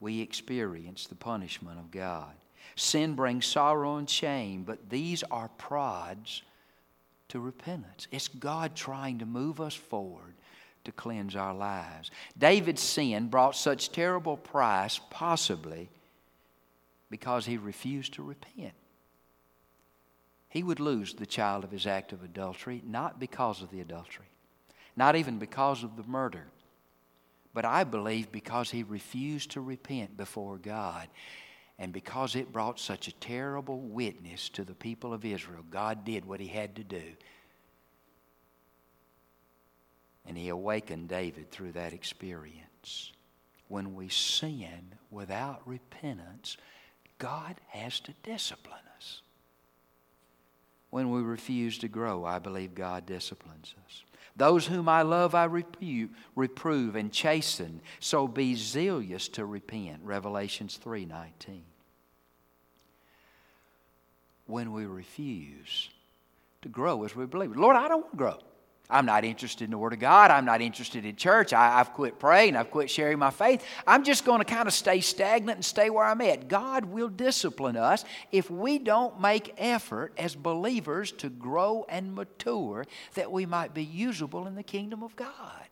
we 0.00 0.20
experience 0.20 1.06
the 1.06 1.14
punishment 1.14 1.78
of 1.78 1.90
God. 1.90 2.34
Sin 2.76 3.14
brings 3.14 3.46
sorrow 3.46 3.96
and 3.96 4.10
shame, 4.10 4.64
but 4.64 4.90
these 4.90 5.22
are 5.30 5.48
prods 5.56 6.42
to 7.28 7.40
repentance. 7.40 8.06
It's 8.10 8.28
God 8.28 8.74
trying 8.74 9.20
to 9.20 9.26
move 9.26 9.60
us 9.60 9.74
forward 9.74 10.34
to 10.84 10.92
cleanse 10.92 11.34
our 11.34 11.54
lives. 11.54 12.10
David's 12.36 12.82
sin 12.82 13.28
brought 13.28 13.56
such 13.56 13.90
terrible 13.90 14.36
price, 14.36 15.00
possibly 15.08 15.88
because 17.10 17.46
he 17.46 17.56
refused 17.56 18.14
to 18.14 18.22
repent. 18.22 18.74
He 20.48 20.62
would 20.62 20.80
lose 20.80 21.14
the 21.14 21.26
child 21.26 21.64
of 21.64 21.70
his 21.70 21.86
act 21.86 22.12
of 22.12 22.22
adultery, 22.22 22.82
not 22.86 23.18
because 23.18 23.60
of 23.60 23.70
the 23.70 23.80
adultery, 23.80 24.28
not 24.96 25.16
even 25.16 25.38
because 25.38 25.82
of 25.82 25.96
the 25.96 26.04
murder, 26.04 26.46
but 27.52 27.64
I 27.64 27.84
believe 27.84 28.30
because 28.32 28.70
he 28.70 28.82
refused 28.82 29.52
to 29.52 29.60
repent 29.60 30.16
before 30.16 30.58
God. 30.58 31.08
And 31.78 31.92
because 31.92 32.36
it 32.36 32.52
brought 32.52 32.78
such 32.78 33.08
a 33.08 33.14
terrible 33.14 33.80
witness 33.80 34.48
to 34.50 34.64
the 34.64 34.74
people 34.74 35.12
of 35.12 35.24
Israel, 35.24 35.64
God 35.70 36.04
did 36.04 36.24
what 36.24 36.38
he 36.38 36.46
had 36.46 36.76
to 36.76 36.84
do. 36.84 37.02
And 40.26 40.38
he 40.38 40.48
awakened 40.48 41.08
David 41.08 41.50
through 41.50 41.72
that 41.72 41.92
experience. 41.92 43.12
When 43.68 43.94
we 43.94 44.08
sin 44.08 44.94
without 45.10 45.62
repentance, 45.66 46.56
God 47.24 47.54
has 47.68 48.00
to 48.00 48.12
discipline 48.22 48.84
us. 48.98 49.22
When 50.90 51.10
we 51.10 51.22
refuse 51.22 51.78
to 51.78 51.88
grow, 51.88 52.22
I 52.26 52.38
believe 52.38 52.74
God 52.74 53.06
disciplines 53.06 53.74
us. 53.86 54.02
Those 54.36 54.66
whom 54.66 54.90
I 54.90 55.00
love, 55.00 55.34
I 55.34 55.44
reprove, 55.44 56.96
and 56.96 57.10
chasten. 57.10 57.80
So 57.98 58.28
be 58.28 58.54
zealous 58.54 59.28
to 59.28 59.46
repent. 59.46 60.02
Revelations 60.02 60.76
3:19. 60.76 61.62
When 64.44 64.74
we 64.74 64.84
refuse 64.84 65.88
to 66.60 66.68
grow 66.68 67.04
as 67.04 67.16
we 67.16 67.24
believe, 67.24 67.56
Lord, 67.56 67.76
I 67.76 67.88
don't 67.88 68.02
want 68.02 68.12
to 68.12 68.18
grow. 68.18 68.38
I'm 68.90 69.06
not 69.06 69.24
interested 69.24 69.64
in 69.64 69.70
the 69.70 69.78
Word 69.78 69.94
of 69.94 69.98
God. 69.98 70.30
I'm 70.30 70.44
not 70.44 70.60
interested 70.60 71.06
in 71.06 71.16
church. 71.16 71.54
I, 71.54 71.78
have 71.78 71.94
quit 71.94 72.18
praying. 72.18 72.54
I've 72.54 72.70
quit 72.70 72.90
sharing 72.90 73.18
my 73.18 73.30
faith. 73.30 73.64
I'm 73.86 74.04
just 74.04 74.26
going 74.26 74.40
to 74.40 74.44
kind 74.44 74.68
of 74.68 74.74
stay 74.74 75.00
stagnant 75.00 75.56
and 75.56 75.64
stay 75.64 75.88
where 75.88 76.04
I'm 76.04 76.20
at. 76.20 76.48
God 76.48 76.84
will 76.84 77.08
discipline 77.08 77.76
us 77.76 78.04
if 78.30 78.50
we 78.50 78.78
don't 78.78 79.20
make 79.20 79.54
effort 79.56 80.12
as 80.18 80.34
believers 80.34 81.12
to 81.12 81.30
grow 81.30 81.86
and 81.88 82.14
mature 82.14 82.84
that 83.14 83.32
we 83.32 83.46
might 83.46 83.72
be 83.72 83.84
usable 83.84 84.46
in 84.46 84.54
the 84.54 84.62
kingdom 84.62 85.02
of 85.02 85.16
God. 85.16 85.64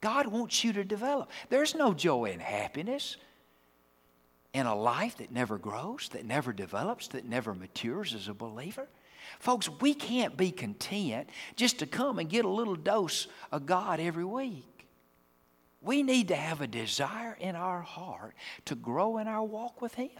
God 0.00 0.26
wants 0.26 0.64
you 0.64 0.72
to 0.72 0.84
develop. 0.84 1.30
There's 1.48 1.76
no 1.76 1.94
joy 1.94 2.30
and 2.32 2.42
happiness 2.42 3.16
in 4.52 4.66
a 4.66 4.74
life 4.74 5.18
that 5.18 5.30
never 5.30 5.58
grows, 5.58 6.08
that 6.12 6.24
never 6.24 6.52
develops, 6.52 7.08
that 7.08 7.24
never 7.24 7.54
matures 7.54 8.14
as 8.14 8.26
a 8.26 8.34
believer. 8.34 8.88
Folks, 9.38 9.68
we 9.80 9.94
can't 9.94 10.36
be 10.36 10.50
content 10.50 11.28
just 11.56 11.78
to 11.80 11.86
come 11.86 12.18
and 12.18 12.28
get 12.28 12.44
a 12.44 12.48
little 12.48 12.76
dose 12.76 13.26
of 13.52 13.66
God 13.66 14.00
every 14.00 14.24
week. 14.24 14.86
We 15.82 16.02
need 16.02 16.28
to 16.28 16.36
have 16.36 16.60
a 16.60 16.66
desire 16.66 17.36
in 17.38 17.54
our 17.54 17.82
heart 17.82 18.34
to 18.64 18.74
grow 18.74 19.18
in 19.18 19.28
our 19.28 19.44
walk 19.44 19.80
with 19.80 19.94
Him. 19.94 20.10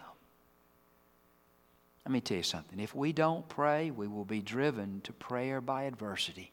Let 2.05 2.13
me 2.13 2.21
tell 2.21 2.37
you 2.37 2.45
something. 2.45 2.79
If 2.79 2.95
we 2.95 3.13
don't 3.13 3.49
pray, 3.49 3.91
we 3.91 4.07
will 4.07 4.25
be 4.25 4.41
driven 4.41 5.01
to 5.03 5.13
prayer 5.13 5.61
by 5.61 5.85
adversity. 5.85 6.53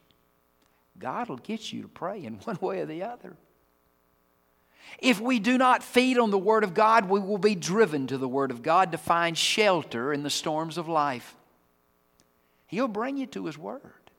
God 0.98 1.28
will 1.28 1.36
get 1.36 1.72
you 1.72 1.82
to 1.82 1.88
pray 1.88 2.24
in 2.24 2.34
one 2.44 2.58
way 2.60 2.80
or 2.80 2.86
the 2.86 3.04
other. 3.04 3.36
If 4.98 5.20
we 5.20 5.38
do 5.38 5.56
not 5.56 5.82
feed 5.82 6.18
on 6.18 6.30
the 6.30 6.38
Word 6.38 6.64
of 6.64 6.74
God, 6.74 7.08
we 7.08 7.20
will 7.20 7.38
be 7.38 7.54
driven 7.54 8.06
to 8.08 8.18
the 8.18 8.28
Word 8.28 8.50
of 8.50 8.62
God 8.62 8.92
to 8.92 8.98
find 8.98 9.36
shelter 9.36 10.12
in 10.12 10.22
the 10.22 10.30
storms 10.30 10.76
of 10.76 10.88
life. 10.88 11.36
He'll 12.74 12.88
bring 12.88 13.16
you 13.16 13.26
to 13.26 13.46
His 13.46 13.56
Word 13.56 14.10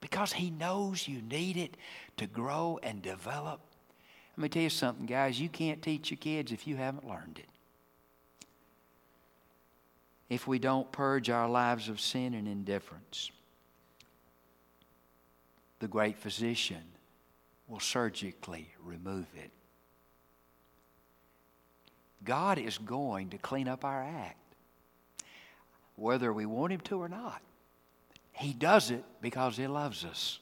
because 0.00 0.32
He 0.32 0.50
knows 0.50 1.06
you 1.06 1.22
need 1.22 1.56
it 1.56 1.76
to 2.16 2.26
grow 2.26 2.80
and 2.82 3.00
develop. 3.00 3.60
Let 4.36 4.42
me 4.42 4.48
tell 4.48 4.62
you 4.64 4.70
something, 4.70 5.06
guys. 5.06 5.40
You 5.40 5.48
can't 5.48 5.80
teach 5.80 6.10
your 6.10 6.18
kids 6.18 6.50
if 6.50 6.66
you 6.66 6.74
haven't 6.74 7.06
learned 7.06 7.38
it. 7.38 7.48
If 10.28 10.48
we 10.48 10.58
don't 10.58 10.90
purge 10.90 11.30
our 11.30 11.48
lives 11.48 11.88
of 11.88 12.00
sin 12.00 12.34
and 12.34 12.48
indifference, 12.48 13.30
the 15.78 15.86
great 15.86 16.18
physician 16.18 16.82
will 17.68 17.78
surgically 17.78 18.70
remove 18.82 19.28
it. 19.36 19.52
God 22.24 22.58
is 22.58 22.76
going 22.76 23.30
to 23.30 23.38
clean 23.38 23.68
up 23.68 23.84
our 23.84 24.02
act, 24.02 24.56
whether 25.94 26.32
we 26.32 26.44
want 26.44 26.72
Him 26.72 26.80
to 26.80 27.00
or 27.00 27.08
not. 27.08 27.40
He 28.38 28.52
does 28.52 28.90
it 28.90 29.04
because 29.20 29.56
He 29.56 29.66
loves 29.66 30.04
us. 30.04 30.38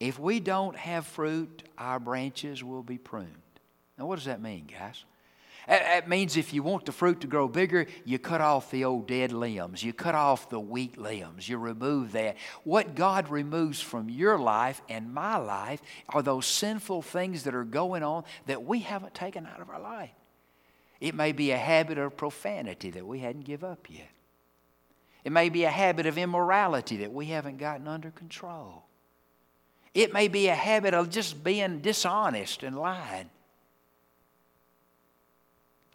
If 0.00 0.18
we 0.18 0.40
don't 0.40 0.76
have 0.76 1.06
fruit, 1.06 1.62
our 1.78 2.00
branches 2.00 2.64
will 2.64 2.82
be 2.82 2.98
pruned. 2.98 3.28
Now, 3.98 4.06
what 4.06 4.16
does 4.16 4.24
that 4.24 4.42
mean, 4.42 4.66
guys? 4.66 5.04
That 5.68 6.08
means 6.08 6.36
if 6.36 6.52
you 6.52 6.64
want 6.64 6.86
the 6.86 6.92
fruit 6.92 7.20
to 7.20 7.28
grow 7.28 7.46
bigger, 7.46 7.86
you 8.04 8.18
cut 8.18 8.40
off 8.40 8.70
the 8.72 8.84
old 8.84 9.06
dead 9.06 9.32
limbs. 9.32 9.82
You 9.82 9.92
cut 9.92 10.16
off 10.16 10.50
the 10.50 10.58
weak 10.58 10.96
limbs. 10.96 11.48
You 11.48 11.58
remove 11.58 12.12
that. 12.12 12.36
What 12.64 12.96
God 12.96 13.28
removes 13.28 13.80
from 13.80 14.08
your 14.08 14.38
life 14.38 14.82
and 14.88 15.14
my 15.14 15.36
life 15.36 15.80
are 16.08 16.22
those 16.22 16.46
sinful 16.46 17.02
things 17.02 17.44
that 17.44 17.54
are 17.54 17.64
going 17.64 18.02
on 18.02 18.24
that 18.46 18.64
we 18.64 18.80
haven't 18.80 19.14
taken 19.14 19.46
out 19.46 19.60
of 19.60 19.70
our 19.70 19.80
life. 19.80 20.10
It 21.00 21.14
may 21.14 21.30
be 21.30 21.52
a 21.52 21.58
habit 21.58 21.96
of 21.98 22.16
profanity 22.16 22.90
that 22.90 23.06
we 23.06 23.20
hadn't 23.20 23.44
give 23.44 23.62
up 23.62 23.86
yet. 23.88 24.10
It 25.24 25.32
may 25.32 25.48
be 25.48 25.64
a 25.64 25.70
habit 25.70 26.06
of 26.06 26.18
immorality 26.18 26.98
that 26.98 27.12
we 27.12 27.26
haven't 27.26 27.58
gotten 27.58 27.86
under 27.86 28.10
control. 28.10 28.84
It 29.94 30.12
may 30.12 30.28
be 30.28 30.48
a 30.48 30.54
habit 30.54 30.94
of 30.94 31.10
just 31.10 31.44
being 31.44 31.80
dishonest 31.80 32.62
and 32.62 32.76
lying. 32.76 33.30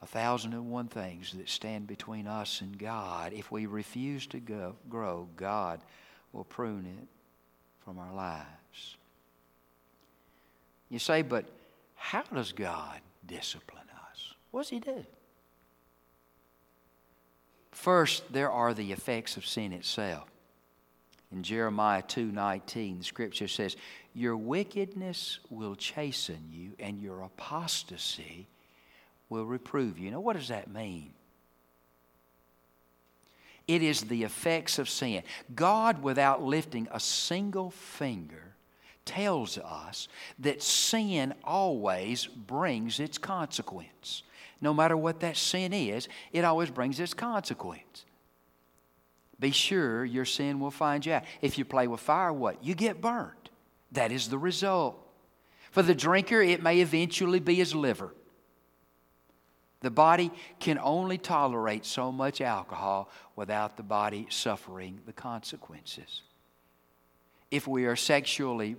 A 0.01 0.05
thousand 0.05 0.53
and 0.53 0.69
one 0.69 0.88
things 0.88 1.34
that 1.34 1.50
stand 1.50 1.88
between 1.88 2.27
us 2.27 2.62
and 2.62 2.77
God. 2.77 3.34
If 3.34 3.51
we 3.51 3.65
refuse 3.65 4.27
to 4.27 4.39
go, 4.39 4.75
grow, 4.88 5.27
God 5.36 5.81
will 6.31 6.43
prune 6.43 6.86
it 6.86 7.07
from 7.84 7.98
our 7.98 8.13
lives. 8.13 8.98
You 10.89 11.00
say, 11.00 11.24
but 11.24 11.46
how 11.96 12.24
does 12.34 12.51
God 12.51 13.01
discipline 13.25 13.88
us? 14.12 14.34
What 14.51 14.62
does 14.62 14.69
He 14.69 14.79
do? 14.79 15.03
First, 17.77 18.34
there 18.34 18.51
are 18.51 18.74
the 18.74 18.91
effects 18.91 19.38
of 19.38 19.46
sin 19.46 19.72
itself. 19.72 20.27
In 21.31 21.43
Jeremiah 21.43 22.01
2:19, 22.01 22.98
the 22.98 23.03
scripture 23.03 23.48
says, 23.48 23.77
"Your 24.15 24.36
wickedness 24.36 25.39
will 25.51 25.75
chasten 25.75 26.50
you, 26.51 26.75
and 26.79 27.00
your 27.00 27.22
apostasy 27.22 28.48
will 29.29 29.46
reprove 29.46 30.00
you." 30.00 30.10
Now, 30.10 30.19
what 30.22 30.36
does 30.36 30.48
that 30.48 30.72
mean? 30.72 31.13
It 33.67 33.84
is 33.84 34.01
the 34.01 34.24
effects 34.24 34.79
of 34.79 34.89
sin. 34.89 35.24
God, 35.53 36.01
without 36.01 36.41
lifting 36.41 36.88
a 36.89 37.00
single 37.00 37.69
finger, 37.69 38.55
tells 39.05 39.60
us 39.60 40.07
that 40.39 40.63
sin 40.63 41.36
always 41.43 42.25
brings 42.25 43.00
its 43.00 43.19
consequence 43.19 44.24
no 44.62 44.74
matter 44.74 44.98
what 44.98 45.20
that 45.22 45.38
sin 45.38 45.74
is, 45.74 46.08
it 46.32 46.44
always 46.44 46.70
brings 46.70 47.00
its 47.00 47.14
consequence. 47.14 48.06
Be 49.40 49.52
sure 49.52 50.04
your 50.04 50.26
sin 50.26 50.60
will 50.60 50.72
find 50.72 51.06
you 51.06 51.14
out. 51.14 51.24
If 51.42 51.58
you 51.58 51.66
play 51.66 51.88
with 51.88 52.00
fire, 52.00 52.34
what? 52.34 52.64
You 52.64 52.74
get 52.74 53.02
burnt. 53.02 53.50
That 53.92 54.12
is 54.12 54.30
the 54.30 54.38
result. 54.38 54.98
For 55.72 55.84
the 55.84 55.94
drinker, 55.94 56.42
it 56.42 56.64
may 56.64 56.80
eventually 56.80 57.40
be 57.40 57.56
his 57.56 57.76
liver. 57.76 58.16
The 59.82 59.92
body 59.92 60.32
can 60.60 60.80
only 60.80 61.20
tolerate 61.20 61.86
so 61.86 62.12
much 62.12 62.42
alcohol 62.42 63.12
without 63.36 63.78
the 63.78 63.84
body 63.84 64.26
suffering 64.30 65.02
the 65.06 65.14
consequences. 65.14 66.24
If 67.52 67.68
we 67.68 67.86
are 67.86 67.96
sexually 67.96 68.76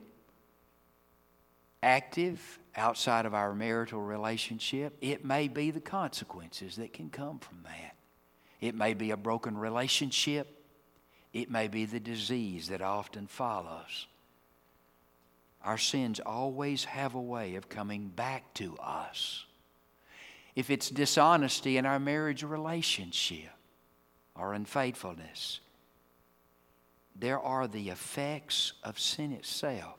active 1.83 2.59
outside 2.77 3.27
of 3.27 3.35
our 3.35 3.55
marital 3.55 4.01
relationship, 4.01 4.97
it 5.01 5.25
may 5.25 5.49
be 5.49 5.71
the 5.71 5.81
consequences 5.81 6.77
that 6.77 6.93
can 6.93 7.11
come 7.11 7.39
from 7.39 7.59
that. 7.65 7.95
It 8.61 8.75
may 8.75 8.95
be 8.95 9.11
a 9.11 9.17
broken 9.17 9.57
relationship. 9.57 10.49
It 11.33 11.51
may 11.51 11.69
be 11.69 11.85
the 11.85 12.01
disease 12.01 12.69
that 12.69 12.83
often 12.83 13.27
follows. 13.27 14.07
Our 15.65 15.79
sins 15.79 16.21
always 16.21 16.85
have 16.85 17.15
a 17.15 17.21
way 17.21 17.57
of 17.57 17.69
coming 17.69 18.09
back 18.09 18.55
to 18.55 18.77
us. 18.79 19.45
If 20.55 20.71
it's 20.71 20.91
dishonesty 20.91 21.77
in 21.77 21.87
our 21.87 22.01
marriage 22.01 22.43
relationship 22.43 23.51
or 24.35 24.55
unfaithfulness, 24.55 25.61
there 27.15 27.41
are 27.41 27.69
the 27.69 27.91
effects 27.91 28.73
of 28.83 28.99
sin 28.99 29.33
itself. 29.33 29.99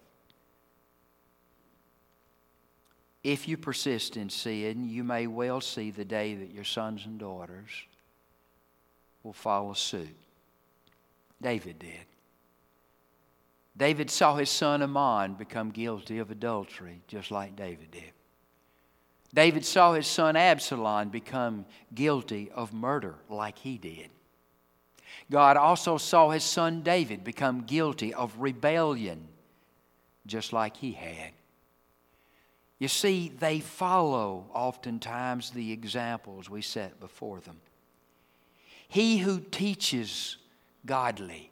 If 3.24 3.48
you 3.48 3.58
persist 3.58 4.16
in 4.16 4.30
sin, 4.30 4.88
you 4.88 5.04
may 5.04 5.28
well 5.28 5.60
see 5.60 5.92
the 5.92 6.06
day 6.06 6.36
that 6.36 6.54
your 6.54 6.64
sons 6.64 7.06
and 7.06 7.20
daughters 7.20 7.70
will 9.24 9.34
follow 9.34 9.74
suit. 9.74 10.16
David 11.42 11.80
did. 11.80 12.06
David 13.76 14.10
saw 14.10 14.36
his 14.36 14.50
son 14.50 14.82
Amnon 14.82 15.36
become 15.36 15.72
guilty 15.72 16.20
of 16.20 16.32
adultery, 16.32 17.02
just 17.08 17.32
like 17.32 17.56
David 17.56 17.92
did. 17.92 18.12
David 19.34 19.64
saw 19.64 19.94
his 19.94 20.08
son 20.08 20.36
Absalom 20.36 21.10
become 21.10 21.66
guilty 21.94 22.50
of 22.54 22.74
murder, 22.74 23.16
like 23.30 23.58
he 23.60 23.78
did. 23.78 24.10
God 25.30 25.56
also 25.56 25.98
saw 25.98 26.30
his 26.30 26.44
son 26.44 26.82
David 26.82 27.24
become 27.24 27.62
guilty 27.62 28.14
of 28.14 28.36
rebellion, 28.40 29.28
just 30.26 30.52
like 30.52 30.78
he 30.78 30.94
had. 30.94 31.32
You 32.80 32.88
see, 32.88 33.28
they 33.38 33.60
follow 33.60 34.46
oftentimes 34.54 35.52
the 35.52 35.72
examples 35.74 36.50
we 36.50 36.62
set 36.62 37.00
before 37.00 37.42
them. 37.42 37.60
He 38.88 39.18
who 39.18 39.42
teaches 39.42 40.38
godly 40.86 41.52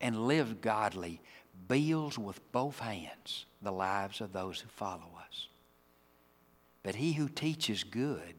and 0.00 0.26
lives 0.26 0.54
godly 0.60 1.20
builds 1.68 2.18
with 2.18 2.40
both 2.52 2.78
hands 2.78 3.44
the 3.60 3.72
lives 3.72 4.20
of 4.20 4.32
those 4.32 4.60
who 4.60 4.68
follow 4.68 5.10
us. 5.26 5.48
But 6.82 6.94
he 6.94 7.12
who 7.12 7.28
teaches 7.28 7.84
good 7.84 8.34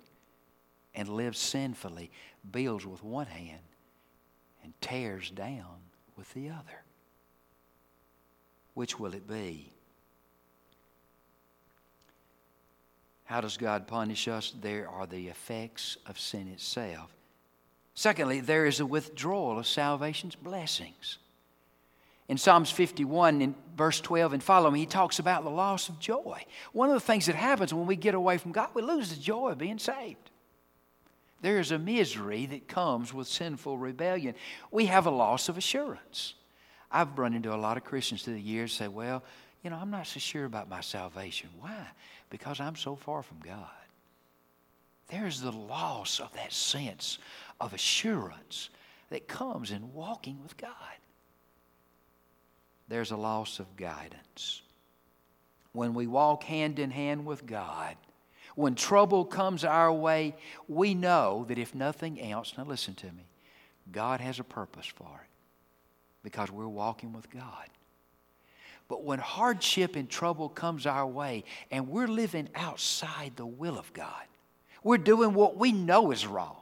and 0.96 1.08
lives 1.10 1.38
sinfully 1.38 2.12
builds 2.50 2.86
with 2.86 3.04
one 3.04 3.28
hand 3.28 3.60
and 4.64 4.74
tears 4.82 5.30
down 5.30 5.82
with 6.18 6.34
the 6.34 6.50
other. 6.50 6.84
Which 8.74 9.00
will 9.00 9.14
it 9.14 9.28
be? 9.28 9.74
How 13.32 13.40
does 13.40 13.56
God 13.56 13.88
punish 13.88 14.28
us? 14.28 14.52
There 14.60 14.90
are 14.90 15.08
the 15.08 15.30
effects 15.30 15.96
of 16.06 16.20
sin 16.20 16.50
itself. 16.50 17.16
Secondly, 17.94 18.42
there 18.42 18.66
is 18.66 18.82
a 18.82 18.86
withdrawal 18.86 19.58
of 19.58 19.66
salvation's 19.66 20.36
blessings. 20.36 21.18
In 22.28 22.38
Psalms 22.38 22.72
51, 22.72 23.42
in 23.42 23.56
verse 23.78 24.02
12 24.02 24.34
and 24.34 24.44
following, 24.44 24.76
he 24.76 24.86
talks 24.86 25.18
about 25.18 25.46
the 25.46 25.50
loss 25.50 25.88
of 25.88 25.98
joy. 25.98 26.44
One 26.74 26.90
of 26.90 26.96
the 26.96 27.00
things 27.00 27.28
that 27.28 27.36
happens 27.36 27.74
when 27.74 27.86
we 27.86 27.96
get 27.96 28.16
away 28.16 28.38
from 28.38 28.52
God, 28.52 28.68
we 28.74 28.82
lose 28.82 29.12
the 29.12 29.22
joy 29.22 29.52
of 29.52 29.58
being 29.58 29.80
saved. 29.80 30.30
There 31.40 31.58
is 31.58 31.72
a 31.72 31.80
misery 31.80 32.48
that 32.48 32.68
comes 32.68 33.14
with 33.14 33.30
sinful 33.30 33.78
rebellion. 33.78 34.36
We 34.72 34.88
have 34.88 35.06
a 35.06 35.10
loss 35.10 35.48
of 35.48 35.58
assurance. 35.58 36.34
I've 36.92 37.18
run 37.18 37.34
into 37.34 37.56
a 37.56 37.56
lot 37.56 37.78
of 37.78 37.86
Christians 37.86 38.24
through 38.24 38.34
the 38.34 38.42
years 38.42 38.74
say, 38.74 38.90
Well, 38.90 39.24
you 39.63 39.70
know, 39.70 39.77
I'm 39.77 39.91
not 39.91 40.08
so 40.08 40.20
sure 40.20 40.46
about 40.46 40.70
my 40.70 40.82
salvation. 40.82 41.50
Why? 41.60 41.88
Because 42.30 42.60
I'm 42.60 42.75
so 42.75 42.96
far 42.96 43.22
from 43.22 43.39
God. 43.39 43.70
There's 45.08 45.41
the 45.41 45.51
loss 45.51 46.19
of 46.19 46.34
that 46.34 46.54
sense 46.54 47.19
of 47.60 47.74
assurance 47.74 48.69
that 49.10 49.28
comes 49.28 49.71
in 49.71 49.93
walking 49.93 50.41
with 50.41 50.58
God. 50.58 50.71
There's 52.88 53.12
a 53.12 53.17
loss 53.17 53.60
of 53.60 53.76
guidance. 53.76 54.62
When 55.74 55.93
we 55.93 56.08
walk 56.08 56.43
hand 56.43 56.80
in 56.80 56.91
hand 56.91 57.26
with 57.26 57.45
God, 57.45 57.95
when 58.56 58.76
trouble 58.76 59.26
comes 59.26 59.63
our 59.63 59.91
way, 59.91 60.36
we 60.67 60.93
know 60.93 61.45
that 61.47 61.58
if 61.58 61.76
nothing 61.76 62.21
else, 62.21 62.54
now 62.58 62.65
listen 62.65 62.95
to 62.95 63.08
me, 63.08 63.28
God 63.91 64.21
has 64.21 64.39
a 64.39 64.43
purpose 64.43 64.88
for 64.88 65.21
it 65.24 65.30
because 66.24 66.52
we're 66.52 66.67
walking 66.67 67.13
with 67.13 67.30
God. 67.30 67.69
But 68.91 69.06
when 69.06 69.19
hardship 69.19 69.95
and 69.95 70.10
trouble 70.10 70.49
comes 70.49 70.86
our 70.86 71.08
way 71.08 71.45
and 71.71 71.88
we're 71.88 72.10
living 72.10 72.49
outside 72.54 73.38
the 73.38 73.45
will 73.45 73.80
of 73.80 73.93
God, 73.93 74.25
we're 74.84 74.97
doing 74.97 75.34
what 75.34 75.56
we 75.56 75.71
know 75.71 76.12
is 76.12 76.27
wrong, 76.27 76.58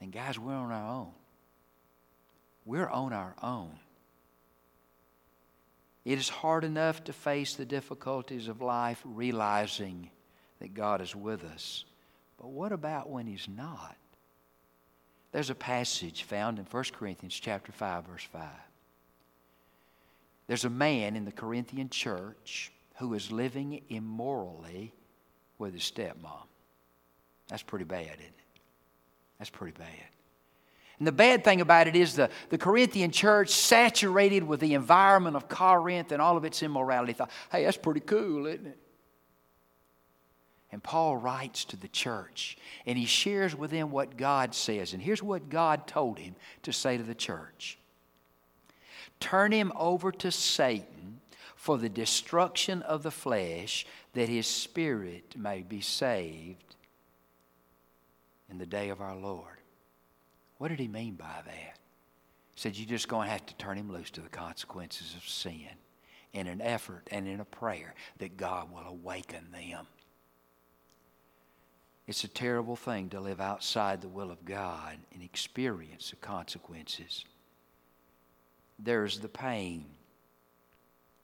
then 0.00 0.10
guys, 0.10 0.36
we're 0.36 0.52
on 0.52 0.72
our 0.72 0.90
own. 0.90 1.12
We're 2.64 2.88
on 2.88 3.12
our 3.12 3.36
own. 3.44 3.78
It 6.04 6.18
is 6.18 6.28
hard 6.28 6.64
enough 6.64 7.04
to 7.04 7.12
face 7.12 7.54
the 7.54 7.64
difficulties 7.64 8.48
of 8.48 8.60
life 8.60 9.00
realizing 9.04 10.10
that 10.58 10.74
God 10.74 11.00
is 11.00 11.14
with 11.14 11.44
us. 11.44 11.84
But 12.40 12.48
what 12.48 12.72
about 12.72 13.08
when 13.08 13.28
He's 13.28 13.46
not? 13.46 13.94
There's 15.30 15.50
a 15.50 15.54
passage 15.54 16.24
found 16.24 16.58
in 16.58 16.64
1 16.64 16.84
Corinthians 16.92 17.38
chapter 17.38 17.70
5 17.70 18.06
verse 18.06 18.24
5. 18.32 18.42
There's 20.46 20.64
a 20.64 20.70
man 20.70 21.16
in 21.16 21.24
the 21.24 21.32
Corinthian 21.32 21.88
church 21.88 22.72
who 22.96 23.14
is 23.14 23.32
living 23.32 23.82
immorally 23.88 24.94
with 25.58 25.74
his 25.74 25.82
stepmom. 25.82 26.46
That's 27.48 27.62
pretty 27.62 27.84
bad, 27.84 28.02
isn't 28.02 28.20
it? 28.20 28.60
That's 29.38 29.50
pretty 29.50 29.76
bad. 29.76 29.88
And 30.98 31.06
the 31.08 31.12
bad 31.12 31.42
thing 31.42 31.60
about 31.60 31.88
it 31.88 31.96
is 31.96 32.14
the, 32.14 32.30
the 32.50 32.58
Corinthian 32.58 33.10
church, 33.10 33.50
saturated 33.50 34.44
with 34.44 34.60
the 34.60 34.74
environment 34.74 35.34
of 35.34 35.48
Corinth 35.48 36.12
and 36.12 36.22
all 36.22 36.36
of 36.36 36.44
its 36.44 36.62
immorality, 36.62 37.12
thought, 37.14 37.30
hey, 37.50 37.64
that's 37.64 37.76
pretty 37.76 38.00
cool, 38.00 38.46
isn't 38.46 38.66
it? 38.66 38.78
And 40.70 40.82
Paul 40.82 41.16
writes 41.16 41.64
to 41.66 41.76
the 41.76 41.88
church 41.88 42.56
and 42.84 42.98
he 42.98 43.06
shares 43.06 43.54
with 43.54 43.70
them 43.70 43.90
what 43.92 44.16
God 44.16 44.54
says. 44.54 44.92
And 44.92 45.00
here's 45.00 45.22
what 45.22 45.48
God 45.48 45.86
told 45.86 46.18
him 46.18 46.34
to 46.62 46.72
say 46.72 46.96
to 46.96 47.02
the 47.02 47.14
church 47.14 47.78
Turn 49.20 49.52
him 49.52 49.72
over 49.76 50.12
to 50.12 50.30
Satan 50.30 51.20
for 51.56 51.78
the 51.78 51.88
destruction 51.88 52.82
of 52.82 53.02
the 53.02 53.10
flesh, 53.10 53.86
that 54.12 54.28
his 54.28 54.46
spirit 54.46 55.34
may 55.36 55.62
be 55.62 55.80
saved 55.80 56.76
in 58.50 58.58
the 58.58 58.66
day 58.66 58.90
of 58.90 59.00
our 59.00 59.16
Lord. 59.16 59.58
What 60.58 60.68
did 60.68 60.78
he 60.78 60.88
mean 60.88 61.14
by 61.14 61.42
that? 61.44 61.78
He 62.54 62.60
said, 62.60 62.76
You're 62.76 62.88
just 62.88 63.08
going 63.08 63.26
to 63.26 63.32
have 63.32 63.46
to 63.46 63.56
turn 63.56 63.78
him 63.78 63.90
loose 63.90 64.10
to 64.10 64.20
the 64.20 64.28
consequences 64.28 65.14
of 65.16 65.28
sin 65.28 65.70
in 66.32 66.46
an 66.46 66.60
effort 66.60 67.08
and 67.10 67.26
in 67.26 67.40
a 67.40 67.44
prayer 67.44 67.94
that 68.18 68.36
God 68.36 68.70
will 68.72 68.86
awaken 68.86 69.46
them. 69.52 69.86
It's 72.06 72.24
a 72.24 72.28
terrible 72.28 72.76
thing 72.76 73.08
to 73.10 73.20
live 73.20 73.40
outside 73.40 74.02
the 74.02 74.08
will 74.08 74.30
of 74.30 74.44
God 74.44 74.98
and 75.14 75.22
experience 75.22 76.10
the 76.10 76.16
consequences. 76.16 77.24
There's 78.78 79.18
the 79.20 79.28
pain 79.28 79.86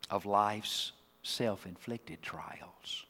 of 0.08 0.26
life's 0.26 0.92
self 1.22 1.66
inflicted 1.66 2.22
trials 2.22 3.06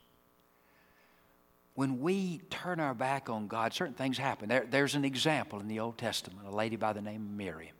when 1.80 2.00
we 2.00 2.42
turn 2.50 2.78
our 2.78 2.92
back 2.92 3.30
on 3.30 3.46
God, 3.46 3.72
certain 3.72 3.94
things 3.94 4.18
happen. 4.18 4.50
There, 4.50 4.66
there's 4.68 4.94
an 4.96 5.06
example 5.06 5.60
in 5.60 5.66
the 5.66 5.80
Old 5.80 5.96
Testament, 5.96 6.46
a 6.46 6.54
lady 6.54 6.76
by 6.76 6.92
the 6.92 7.00
name 7.00 7.22
of 7.22 7.30
Miriam. 7.30 7.74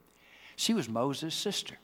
She 0.57 0.73
was 0.73 0.89
Moses' 0.89 1.35
sister. 1.35 1.77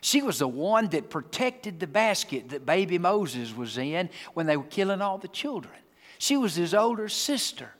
She 0.00 0.22
was 0.22 0.38
the 0.38 0.46
one 0.46 0.86
that 0.90 1.10
protected 1.10 1.80
the 1.80 1.88
basket 1.88 2.50
that 2.50 2.64
baby 2.64 2.96
Moses 2.96 3.56
was 3.56 3.76
in 3.76 4.08
when 4.34 4.46
they 4.46 4.56
were 4.56 4.62
killing 4.62 5.02
all 5.02 5.18
the 5.18 5.26
children. 5.26 5.74
She 6.18 6.36
was 6.36 6.54
his 6.54 6.74
older 6.74 7.08
sister. 7.08 7.70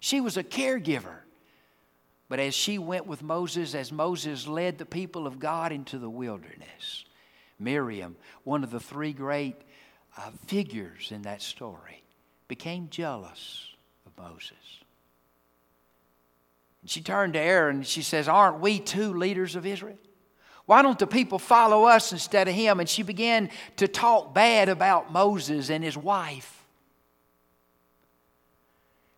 She 0.00 0.20
was 0.20 0.36
a 0.36 0.44
caregiver. 0.44 1.20
But 2.28 2.40
as 2.40 2.54
she 2.54 2.78
went 2.78 3.06
with 3.06 3.22
Moses, 3.22 3.74
as 3.74 3.90
Moses 3.90 4.46
led 4.46 4.78
the 4.78 4.86
people 4.86 5.26
of 5.26 5.38
God 5.38 5.72
into 5.72 5.98
the 5.98 6.10
wilderness, 6.10 7.06
Miriam, 7.58 8.16
one 8.44 8.62
of 8.62 8.70
the 8.70 8.80
three 8.80 9.12
great 9.12 9.56
uh, 10.16 10.30
figures 10.46 11.10
in 11.10 11.22
that 11.22 11.40
story, 11.40 12.02
became 12.46 12.88
jealous 12.90 13.68
of 14.06 14.12
Moses. 14.22 14.52
And 16.82 16.90
she 16.90 17.00
turned 17.00 17.32
to 17.32 17.40
Aaron 17.40 17.76
and 17.76 17.86
she 17.86 18.02
says, 18.02 18.28
Aren't 18.28 18.60
we 18.60 18.78
two 18.78 19.14
leaders 19.14 19.56
of 19.56 19.66
Israel? 19.66 19.98
Why 20.66 20.82
don't 20.82 20.98
the 20.98 21.06
people 21.06 21.38
follow 21.38 21.84
us 21.84 22.12
instead 22.12 22.46
of 22.46 22.54
him? 22.54 22.78
And 22.78 22.86
she 22.86 23.02
began 23.02 23.48
to 23.76 23.88
talk 23.88 24.34
bad 24.34 24.68
about 24.68 25.10
Moses 25.10 25.70
and 25.70 25.82
his 25.82 25.96
wife. 25.96 26.62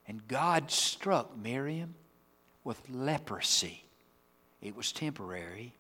And 0.07 0.27
God 0.29 0.70
struck 0.70 1.37
Miriam 1.37 1.96
with 2.64 2.81
leprosy. 2.90 3.85
It 4.61 4.77
was 4.77 4.92
temporary 4.92 5.75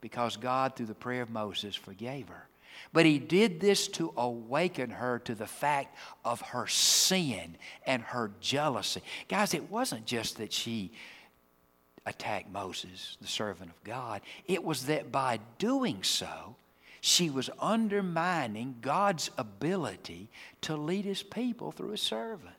because 0.00 0.36
God, 0.36 0.76
through 0.76 0.86
the 0.86 0.94
prayer 0.94 1.22
of 1.22 1.30
Moses, 1.30 1.74
forgave 1.74 2.28
her. 2.28 2.48
But 2.92 3.06
he 3.06 3.18
did 3.18 3.60
this 3.60 3.88
to 3.88 4.12
awaken 4.16 4.90
her 4.90 5.20
to 5.20 5.34
the 5.34 5.46
fact 5.46 5.96
of 6.24 6.40
her 6.40 6.66
sin 6.66 7.56
and 7.86 8.02
her 8.02 8.30
jealousy. 8.40 9.02
Guys, 9.28 9.54
it 9.54 9.70
wasn't 9.70 10.06
just 10.06 10.38
that 10.38 10.52
she 10.52 10.90
attacked 12.06 12.50
Moses, 12.50 13.16
the 13.20 13.26
servant 13.26 13.70
of 13.70 13.82
God, 13.84 14.20
it 14.46 14.62
was 14.62 14.86
that 14.86 15.10
by 15.10 15.40
doing 15.58 16.02
so, 16.02 16.56
she 17.00 17.30
was 17.30 17.50
undermining 17.60 18.76
God's 18.80 19.30
ability 19.36 20.30
to 20.62 20.76
lead 20.76 21.04
his 21.04 21.22
people 21.22 21.70
through 21.70 21.92
a 21.92 21.98
servant. 21.98 22.54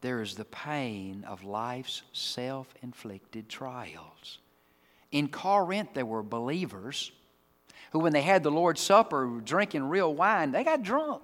There 0.00 0.22
is 0.22 0.34
the 0.34 0.44
pain 0.44 1.24
of 1.26 1.44
life's 1.44 2.02
self 2.12 2.72
inflicted 2.82 3.48
trials. 3.48 4.38
In 5.10 5.28
Corinth, 5.28 5.90
there 5.94 6.06
were 6.06 6.22
believers 6.22 7.10
who, 7.92 8.00
when 8.00 8.12
they 8.12 8.22
had 8.22 8.42
the 8.42 8.50
Lord's 8.50 8.80
Supper, 8.80 9.40
drinking 9.44 9.88
real 9.88 10.14
wine, 10.14 10.52
they 10.52 10.62
got 10.62 10.82
drunk. 10.82 11.22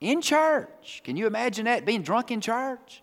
In 0.00 0.20
church. 0.20 1.02
Can 1.04 1.16
you 1.16 1.26
imagine 1.26 1.66
that? 1.66 1.84
Being 1.84 2.02
drunk 2.02 2.30
in 2.30 2.40
church? 2.40 3.02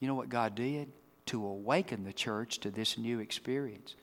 You 0.00 0.08
know 0.08 0.14
what 0.14 0.28
God 0.28 0.54
did? 0.54 0.92
To 1.26 1.44
awaken 1.44 2.04
the 2.04 2.12
church 2.12 2.58
to 2.60 2.70
this 2.70 2.98
new 2.98 3.20
experience, 3.20 3.94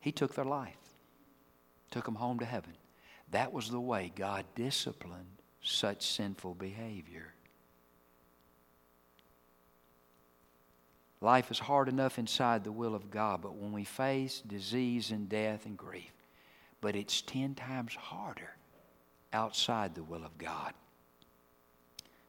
He 0.00 0.12
took 0.12 0.34
their 0.34 0.44
life, 0.44 0.76
took 1.90 2.04
them 2.04 2.16
home 2.16 2.38
to 2.40 2.44
heaven. 2.44 2.72
That 3.30 3.52
was 3.52 3.70
the 3.70 3.80
way 3.80 4.12
God 4.14 4.44
disciplined 4.54 5.37
such 5.68 6.06
sinful 6.06 6.54
behavior. 6.54 7.32
Life 11.20 11.50
is 11.50 11.58
hard 11.58 11.88
enough 11.88 12.18
inside 12.18 12.62
the 12.62 12.72
will 12.72 12.94
of 12.94 13.10
God, 13.10 13.42
but 13.42 13.56
when 13.56 13.72
we 13.72 13.84
face 13.84 14.40
disease 14.46 15.10
and 15.10 15.28
death 15.28 15.66
and 15.66 15.76
grief, 15.76 16.12
but 16.80 16.94
it's 16.94 17.22
10 17.22 17.54
times 17.54 17.94
harder 17.94 18.54
outside 19.32 19.94
the 19.94 20.02
will 20.02 20.24
of 20.24 20.38
God. 20.38 20.72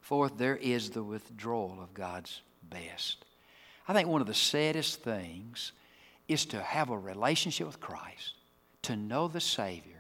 Fourth, 0.02 0.38
there 0.38 0.56
is 0.56 0.90
the 0.90 1.04
withdrawal 1.04 1.78
of 1.82 1.94
God's 1.94 2.42
best. 2.64 3.26
I 3.88 3.94
think 3.94 4.08
one 4.08 4.22
of 4.22 4.28
the 4.28 4.34
saddest 4.34 5.04
things 5.04 5.72
is 6.28 6.46
to 6.48 6.62
have 6.62 6.90
a 6.90 6.98
relationship 6.98 7.68
with 7.68 7.80
Christ, 7.80 8.34
to 8.84 8.96
know 8.96 9.28
the 9.28 9.40
Savior, 9.40 9.99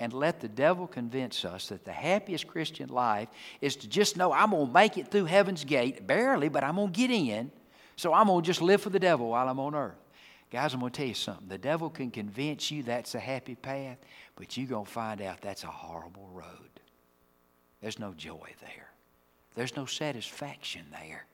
and 0.00 0.12
let 0.12 0.40
the 0.40 0.48
devil 0.48 0.86
convince 0.86 1.44
us 1.44 1.68
that 1.68 1.84
the 1.84 1.92
happiest 1.92 2.46
Christian 2.46 2.88
life 2.88 3.28
is 3.60 3.76
to 3.76 3.88
just 3.88 4.16
know 4.16 4.32
I'm 4.32 4.50
going 4.50 4.66
to 4.66 4.72
make 4.72 4.96
it 4.96 5.10
through 5.10 5.24
heaven's 5.24 5.64
gate, 5.64 6.06
barely, 6.06 6.48
but 6.48 6.62
I'm 6.62 6.76
going 6.76 6.92
to 6.92 6.96
get 6.96 7.10
in. 7.10 7.50
So 7.96 8.14
I'm 8.14 8.28
going 8.28 8.42
to 8.42 8.46
just 8.46 8.62
live 8.62 8.80
for 8.80 8.90
the 8.90 9.00
devil 9.00 9.30
while 9.30 9.48
I'm 9.48 9.58
on 9.58 9.74
earth. 9.74 9.96
Guys, 10.50 10.72
I'm 10.72 10.80
going 10.80 10.92
to 10.92 10.96
tell 10.96 11.08
you 11.08 11.14
something. 11.14 11.48
The 11.48 11.58
devil 11.58 11.90
can 11.90 12.10
convince 12.10 12.70
you 12.70 12.82
that's 12.82 13.14
a 13.14 13.20
happy 13.20 13.54
path, 13.54 13.98
but 14.36 14.56
you're 14.56 14.68
going 14.68 14.86
to 14.86 14.90
find 14.90 15.20
out 15.20 15.40
that's 15.40 15.64
a 15.64 15.68
horrible 15.68 16.28
road. 16.32 16.44
There's 17.82 17.98
no 17.98 18.14
joy 18.14 18.54
there, 18.60 18.90
there's 19.54 19.76
no 19.76 19.84
satisfaction 19.84 20.86
there. 20.92 21.26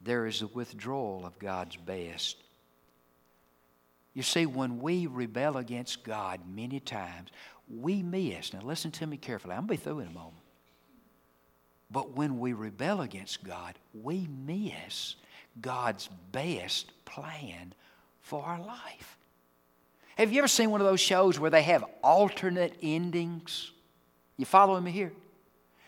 There 0.00 0.26
is 0.26 0.42
a 0.42 0.46
withdrawal 0.46 1.26
of 1.26 1.38
God's 1.40 1.76
best. 1.76 2.36
You 4.18 4.24
see, 4.24 4.46
when 4.46 4.80
we 4.80 5.06
rebel 5.06 5.58
against 5.58 6.02
God 6.02 6.40
many 6.52 6.80
times, 6.80 7.30
we 7.68 8.02
miss. 8.02 8.52
Now, 8.52 8.62
listen 8.62 8.90
to 8.90 9.06
me 9.06 9.16
carefully. 9.16 9.54
I'm 9.54 9.68
going 9.68 9.78
to 9.78 9.84
be 9.84 9.90
through 9.90 10.00
in 10.00 10.08
a 10.08 10.10
moment. 10.10 10.42
But 11.88 12.16
when 12.16 12.40
we 12.40 12.52
rebel 12.52 13.00
against 13.02 13.44
God, 13.44 13.78
we 13.94 14.26
miss 14.26 15.14
God's 15.60 16.08
best 16.32 16.90
plan 17.04 17.74
for 18.20 18.42
our 18.42 18.60
life. 18.60 19.16
Have 20.16 20.32
you 20.32 20.40
ever 20.40 20.48
seen 20.48 20.72
one 20.72 20.80
of 20.80 20.86
those 20.88 20.98
shows 20.98 21.38
where 21.38 21.52
they 21.52 21.62
have 21.62 21.84
alternate 22.02 22.74
endings? 22.82 23.70
You 24.36 24.46
following 24.46 24.82
me 24.82 24.90
here? 24.90 25.12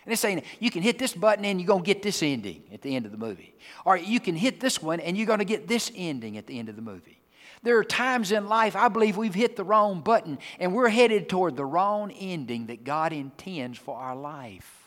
And 0.05 0.13
it's 0.13 0.23
saying 0.23 0.45
you 0.61 0.71
can 0.71 0.83
hit 0.83 1.01
this 1.01 1.15
button 1.15 1.45
and 1.45 1.61
you're 1.61 1.67
going 1.67 1.83
to 1.83 1.95
get 1.95 2.05
this 2.05 2.23
ending 2.23 2.63
at 2.73 2.83
the 2.83 2.95
end 2.95 3.07
of 3.07 3.11
the 3.11 3.19
movie. 3.19 3.57
Or 3.85 3.97
you 3.97 4.21
can 4.21 4.37
hit 4.37 4.61
this 4.61 4.81
one 4.81 5.01
and 5.01 5.17
you're 5.19 5.27
going 5.27 5.41
to 5.41 5.45
get 5.45 5.67
this 5.67 5.91
ending 5.97 6.39
at 6.39 6.47
the 6.47 6.61
end 6.61 6.69
of 6.69 6.77
the 6.77 6.83
movie. 6.83 7.20
There 7.63 7.79
are 7.79 7.85
times 7.85 8.33
in 8.33 8.49
life 8.49 8.75
I 8.75 8.89
believe 8.89 9.17
we've 9.17 9.35
hit 9.35 9.57
the 9.57 9.65
wrong 9.65 10.01
button 10.01 10.39
and 10.59 10.75
we're 10.75 10.89
headed 10.89 11.29
toward 11.29 11.57
the 11.57 11.65
wrong 11.65 12.11
ending 12.13 12.67
that 12.67 12.85
God 12.85 13.13
intends 13.13 13.79
for 13.79 13.97
our 13.97 14.17
life 14.17 14.81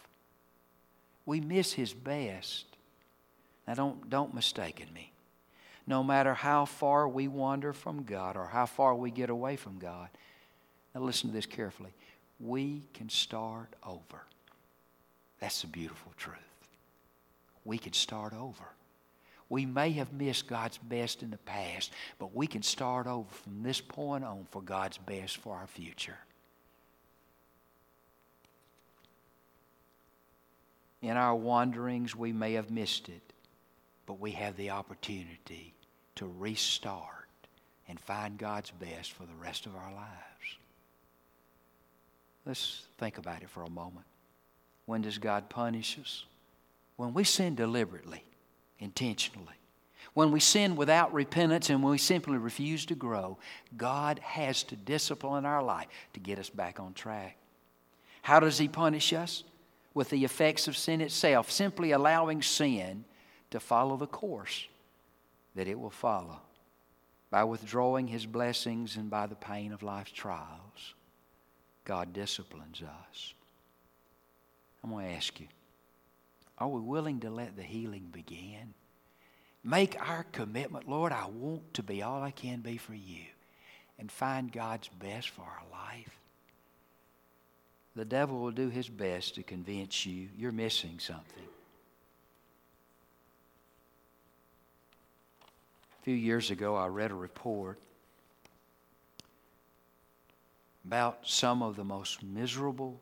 we 1.26 1.40
miss 1.40 1.74
his 1.74 1.94
best. 1.94 2.66
Now, 3.68 3.76
don't, 3.76 4.10
don't 4.10 4.34
mistake 4.34 4.86
me. 4.94 5.12
No 5.86 6.04
matter 6.04 6.34
how 6.34 6.66
far 6.66 7.08
we 7.08 7.28
wander 7.28 7.74
from 7.74 8.04
God 8.04 8.36
or 8.38 8.48
how 8.48 8.66
far 8.66 8.96
we 8.96 9.12
get 9.12 9.30
away 9.30 9.56
from 9.56 9.80
God, 9.80 10.10
now 10.94 11.02
listen 11.02 11.30
to 11.30 11.34
this 11.34 11.46
carefully. 11.46 11.94
We 12.40 12.84
can 12.94 13.10
start 13.10 13.74
over. 13.86 14.24
That's 15.40 15.62
the 15.62 15.68
beautiful 15.68 16.12
truth. 16.18 16.38
We 17.66 17.78
can 17.78 17.94
start 17.94 18.34
over. 18.34 18.66
We 19.50 19.66
may 19.66 19.92
have 19.92 20.14
missed 20.14 20.48
God's 20.48 20.78
best 20.78 21.22
in 21.24 21.32
the 21.32 21.38
past, 21.38 21.92
but 22.18 22.36
we 22.36 22.48
can 22.48 22.64
start 22.64 23.08
over 23.08 23.30
from 23.30 23.64
this 23.64 23.82
point 23.82 24.24
on 24.24 24.48
for 24.52 24.62
God's 24.62 24.98
best 24.98 25.38
for 25.38 25.56
our 25.56 25.68
future. 25.68 26.18
In 31.02 31.18
our 31.18 31.36
wanderings, 31.36 32.16
we 32.16 32.32
may 32.32 32.54
have 32.54 32.72
missed 32.72 33.10
it, 33.10 33.34
but 34.06 34.20
we 34.20 34.32
have 34.32 34.56
the 34.56 34.70
opportunity 34.70 35.74
to 36.16 36.26
restart 36.26 37.28
and 37.88 38.00
find 38.00 38.38
God's 38.38 38.72
best 38.72 39.12
for 39.12 39.26
the 39.26 39.36
rest 39.36 39.66
of 39.66 39.76
our 39.76 39.94
lives. 39.94 40.58
Let's 42.46 42.88
think 42.98 43.18
about 43.18 43.42
it 43.42 43.50
for 43.50 43.64
a 43.64 43.70
moment. 43.70 44.06
When 44.86 45.02
does 45.02 45.18
God 45.18 45.50
punish 45.50 45.98
us? 46.00 46.26
When 46.96 47.14
we 47.14 47.24
sin 47.24 47.56
deliberately, 47.56 48.24
intentionally. 48.84 49.48
When 50.14 50.32
we 50.32 50.40
sin 50.40 50.76
without 50.76 51.14
repentance 51.14 51.70
and 51.70 51.82
when 51.82 51.92
we 51.92 51.98
simply 51.98 52.38
refuse 52.38 52.86
to 52.88 52.96
grow, 52.96 53.40
God 53.76 54.20
has 54.20 54.62
to 54.66 54.76
discipline 54.76 55.46
our 55.46 55.64
life 55.64 55.88
to 56.14 56.20
get 56.20 56.38
us 56.38 56.50
back 56.50 56.80
on 56.80 56.94
track. 56.94 57.38
How 58.22 58.40
does 58.40 58.60
He 58.60 58.68
punish 58.68 59.12
us? 59.14 59.44
with 59.94 60.10
the 60.10 60.26
effects 60.26 60.68
of 60.68 60.76
sin 60.76 61.02
itself, 61.02 61.52
simply 61.52 61.92
allowing 61.92 62.42
sin 62.42 63.06
to 63.52 63.60
follow 63.60 63.98
the 63.98 64.08
course 64.08 64.68
that 65.56 65.68
it 65.68 65.80
will 65.80 65.92
follow 65.92 66.42
by 67.30 67.44
withdrawing 67.44 68.08
his 68.08 68.26
blessings 68.26 68.96
and 68.96 69.10
by 69.10 69.28
the 69.28 69.36
pain 69.36 69.72
of 69.72 69.84
life's 69.84 70.12
trials. 70.12 70.96
God 71.86 72.14
disciplines 72.14 72.82
us. 72.82 73.34
I'm 74.84 74.90
going 74.90 75.06
to 75.06 75.14
ask 75.14 75.40
you 75.40 75.48
are 76.58 76.68
we 76.68 76.82
willing 76.82 77.20
to 77.22 77.30
let 77.30 77.56
the 77.56 77.64
healing 77.64 78.10
begin? 78.12 78.74
Make 79.64 80.00
our 80.00 80.26
commitment, 80.32 80.90
Lord, 80.90 81.12
I 81.12 81.26
want 81.28 81.74
to 81.76 81.84
be 81.84 82.02
all 82.02 82.22
I 82.22 82.32
can 82.32 82.60
be 82.60 82.78
for 82.78 82.94
you 82.94 83.24
and 83.98 84.12
find 84.12 84.52
God's 84.52 84.90
best 85.00 85.30
for 85.30 85.44
our 85.44 85.64
life 85.72 86.20
the 87.96 88.06
devil 88.06 88.40
will 88.40 88.52
do 88.52 88.70
his 88.70 88.90
best 88.90 89.36
to 89.36 89.44
convince 89.44 90.06
you 90.06 90.30
you're 90.38 90.52
missing 90.52 90.98
something. 91.00 91.44
A 96.02 96.04
few 96.04 96.16
years 96.16 96.52
ago, 96.52 96.76
I 96.76 96.88
read 96.88 97.12
a 97.12 97.16
report 97.16 97.78
about 100.86 101.20
some 101.24 101.62
of 101.62 101.76
the 101.76 101.84
most 101.84 102.24
miserable, 102.24 103.00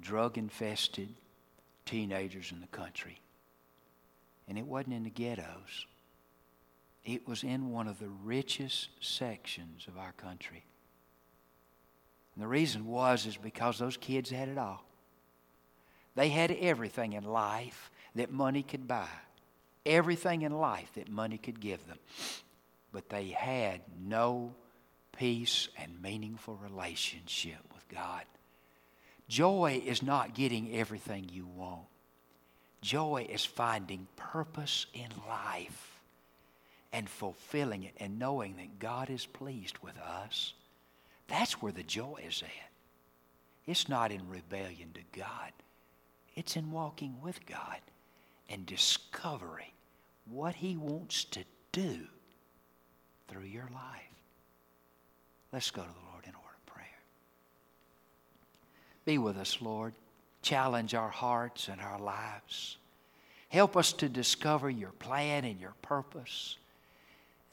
drug 0.00 0.38
infested 0.38 1.08
teenagers 1.84 2.52
in 2.52 2.60
the 2.60 2.66
country. 2.68 3.20
And 4.48 4.58
it 4.58 4.66
wasn't 4.66 4.94
in 4.94 5.04
the 5.04 5.10
ghettos, 5.10 5.86
it 7.04 7.26
was 7.26 7.42
in 7.42 7.70
one 7.70 7.88
of 7.88 7.98
the 7.98 8.08
richest 8.08 8.90
sections 9.00 9.86
of 9.88 9.98
our 9.98 10.12
country. 10.12 10.64
And 12.34 12.42
the 12.42 12.48
reason 12.48 12.86
was 12.86 13.26
is 13.26 13.36
because 13.36 13.78
those 13.78 13.96
kids 13.96 14.30
had 14.30 14.48
it 14.48 14.58
all. 14.58 14.84
They 16.14 16.28
had 16.28 16.50
everything 16.50 17.14
in 17.14 17.24
life 17.24 17.90
that 18.14 18.30
money 18.30 18.62
could 18.62 18.86
buy. 18.86 19.08
Everything 19.84 20.42
in 20.42 20.52
life 20.52 20.92
that 20.94 21.08
money 21.10 21.38
could 21.38 21.60
give 21.60 21.86
them. 21.86 21.98
But 22.92 23.08
they 23.08 23.28
had 23.28 23.80
no 24.00 24.54
peace 25.16 25.68
and 25.76 26.00
meaningful 26.00 26.56
relationship 26.56 27.58
with 27.74 27.88
God. 27.88 28.22
Joy 29.32 29.82
is 29.86 30.02
not 30.02 30.34
getting 30.34 30.76
everything 30.76 31.30
you 31.32 31.46
want. 31.46 31.86
Joy 32.82 33.26
is 33.30 33.46
finding 33.46 34.06
purpose 34.16 34.84
in 34.92 35.08
life 35.26 36.00
and 36.92 37.08
fulfilling 37.08 37.84
it 37.84 37.94
and 37.98 38.18
knowing 38.18 38.56
that 38.56 38.78
God 38.78 39.08
is 39.08 39.24
pleased 39.24 39.78
with 39.78 39.98
us 39.98 40.52
that's 41.32 41.62
where 41.62 41.72
the 41.72 41.82
joy 41.82 42.20
is 42.28 42.42
at. 42.42 42.70
It's 43.66 43.88
not 43.88 44.12
in 44.12 44.28
rebellion 44.28 44.90
to 44.92 45.18
God, 45.18 45.52
it's 46.36 46.56
in 46.56 46.70
walking 46.70 47.16
with 47.22 47.46
God 47.46 47.80
and 48.50 48.66
discovering 48.66 49.70
what 50.30 50.56
He 50.56 50.76
wants 50.76 51.24
to 51.24 51.44
do 51.72 52.00
through 53.28 53.44
your 53.44 53.68
life. 53.72 54.12
Let's 55.54 55.70
go 55.70 55.80
to 55.80 55.88
the 55.88 56.10
Lord 56.12 56.26
in 56.26 56.32
prayer. 56.32 56.41
Be 59.04 59.18
with 59.18 59.36
us, 59.36 59.58
Lord. 59.60 59.94
Challenge 60.42 60.94
our 60.94 61.08
hearts 61.08 61.68
and 61.68 61.80
our 61.80 62.00
lives. 62.00 62.76
Help 63.48 63.76
us 63.76 63.92
to 63.94 64.08
discover 64.08 64.70
your 64.70 64.92
plan 64.92 65.44
and 65.44 65.60
your 65.60 65.74
purpose. 65.82 66.56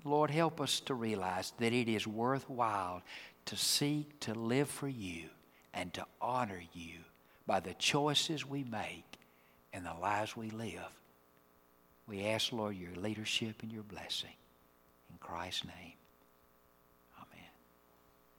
Lord, 0.04 0.32
help 0.32 0.62
us 0.62 0.80
to 0.82 0.94
realize 0.94 1.52
that 1.58 1.74
it 1.74 1.90
is 1.90 2.08
worthwhile 2.08 3.02
to 3.46 3.58
seek 3.58 4.20
to 4.22 4.34
live 4.34 4.70
for 4.70 4.88
you 4.88 5.24
and 5.74 5.94
to 5.94 6.06
honor 6.22 6.62
you 6.74 7.00
by 7.46 7.60
the 7.60 7.74
choices 7.74 8.48
we 8.48 8.64
make 8.64 9.18
and 9.74 9.86
the 9.86 9.94
lives 10.02 10.38
we 10.38 10.50
live. 10.52 10.92
We 12.08 12.26
ask, 12.26 12.52
Lord, 12.52 12.76
your 12.76 12.96
leadership 12.96 13.62
and 13.62 13.72
your 13.72 13.84
blessing. 13.84 14.34
In 15.12 15.18
Christ's 15.20 15.66
name. 15.66 15.99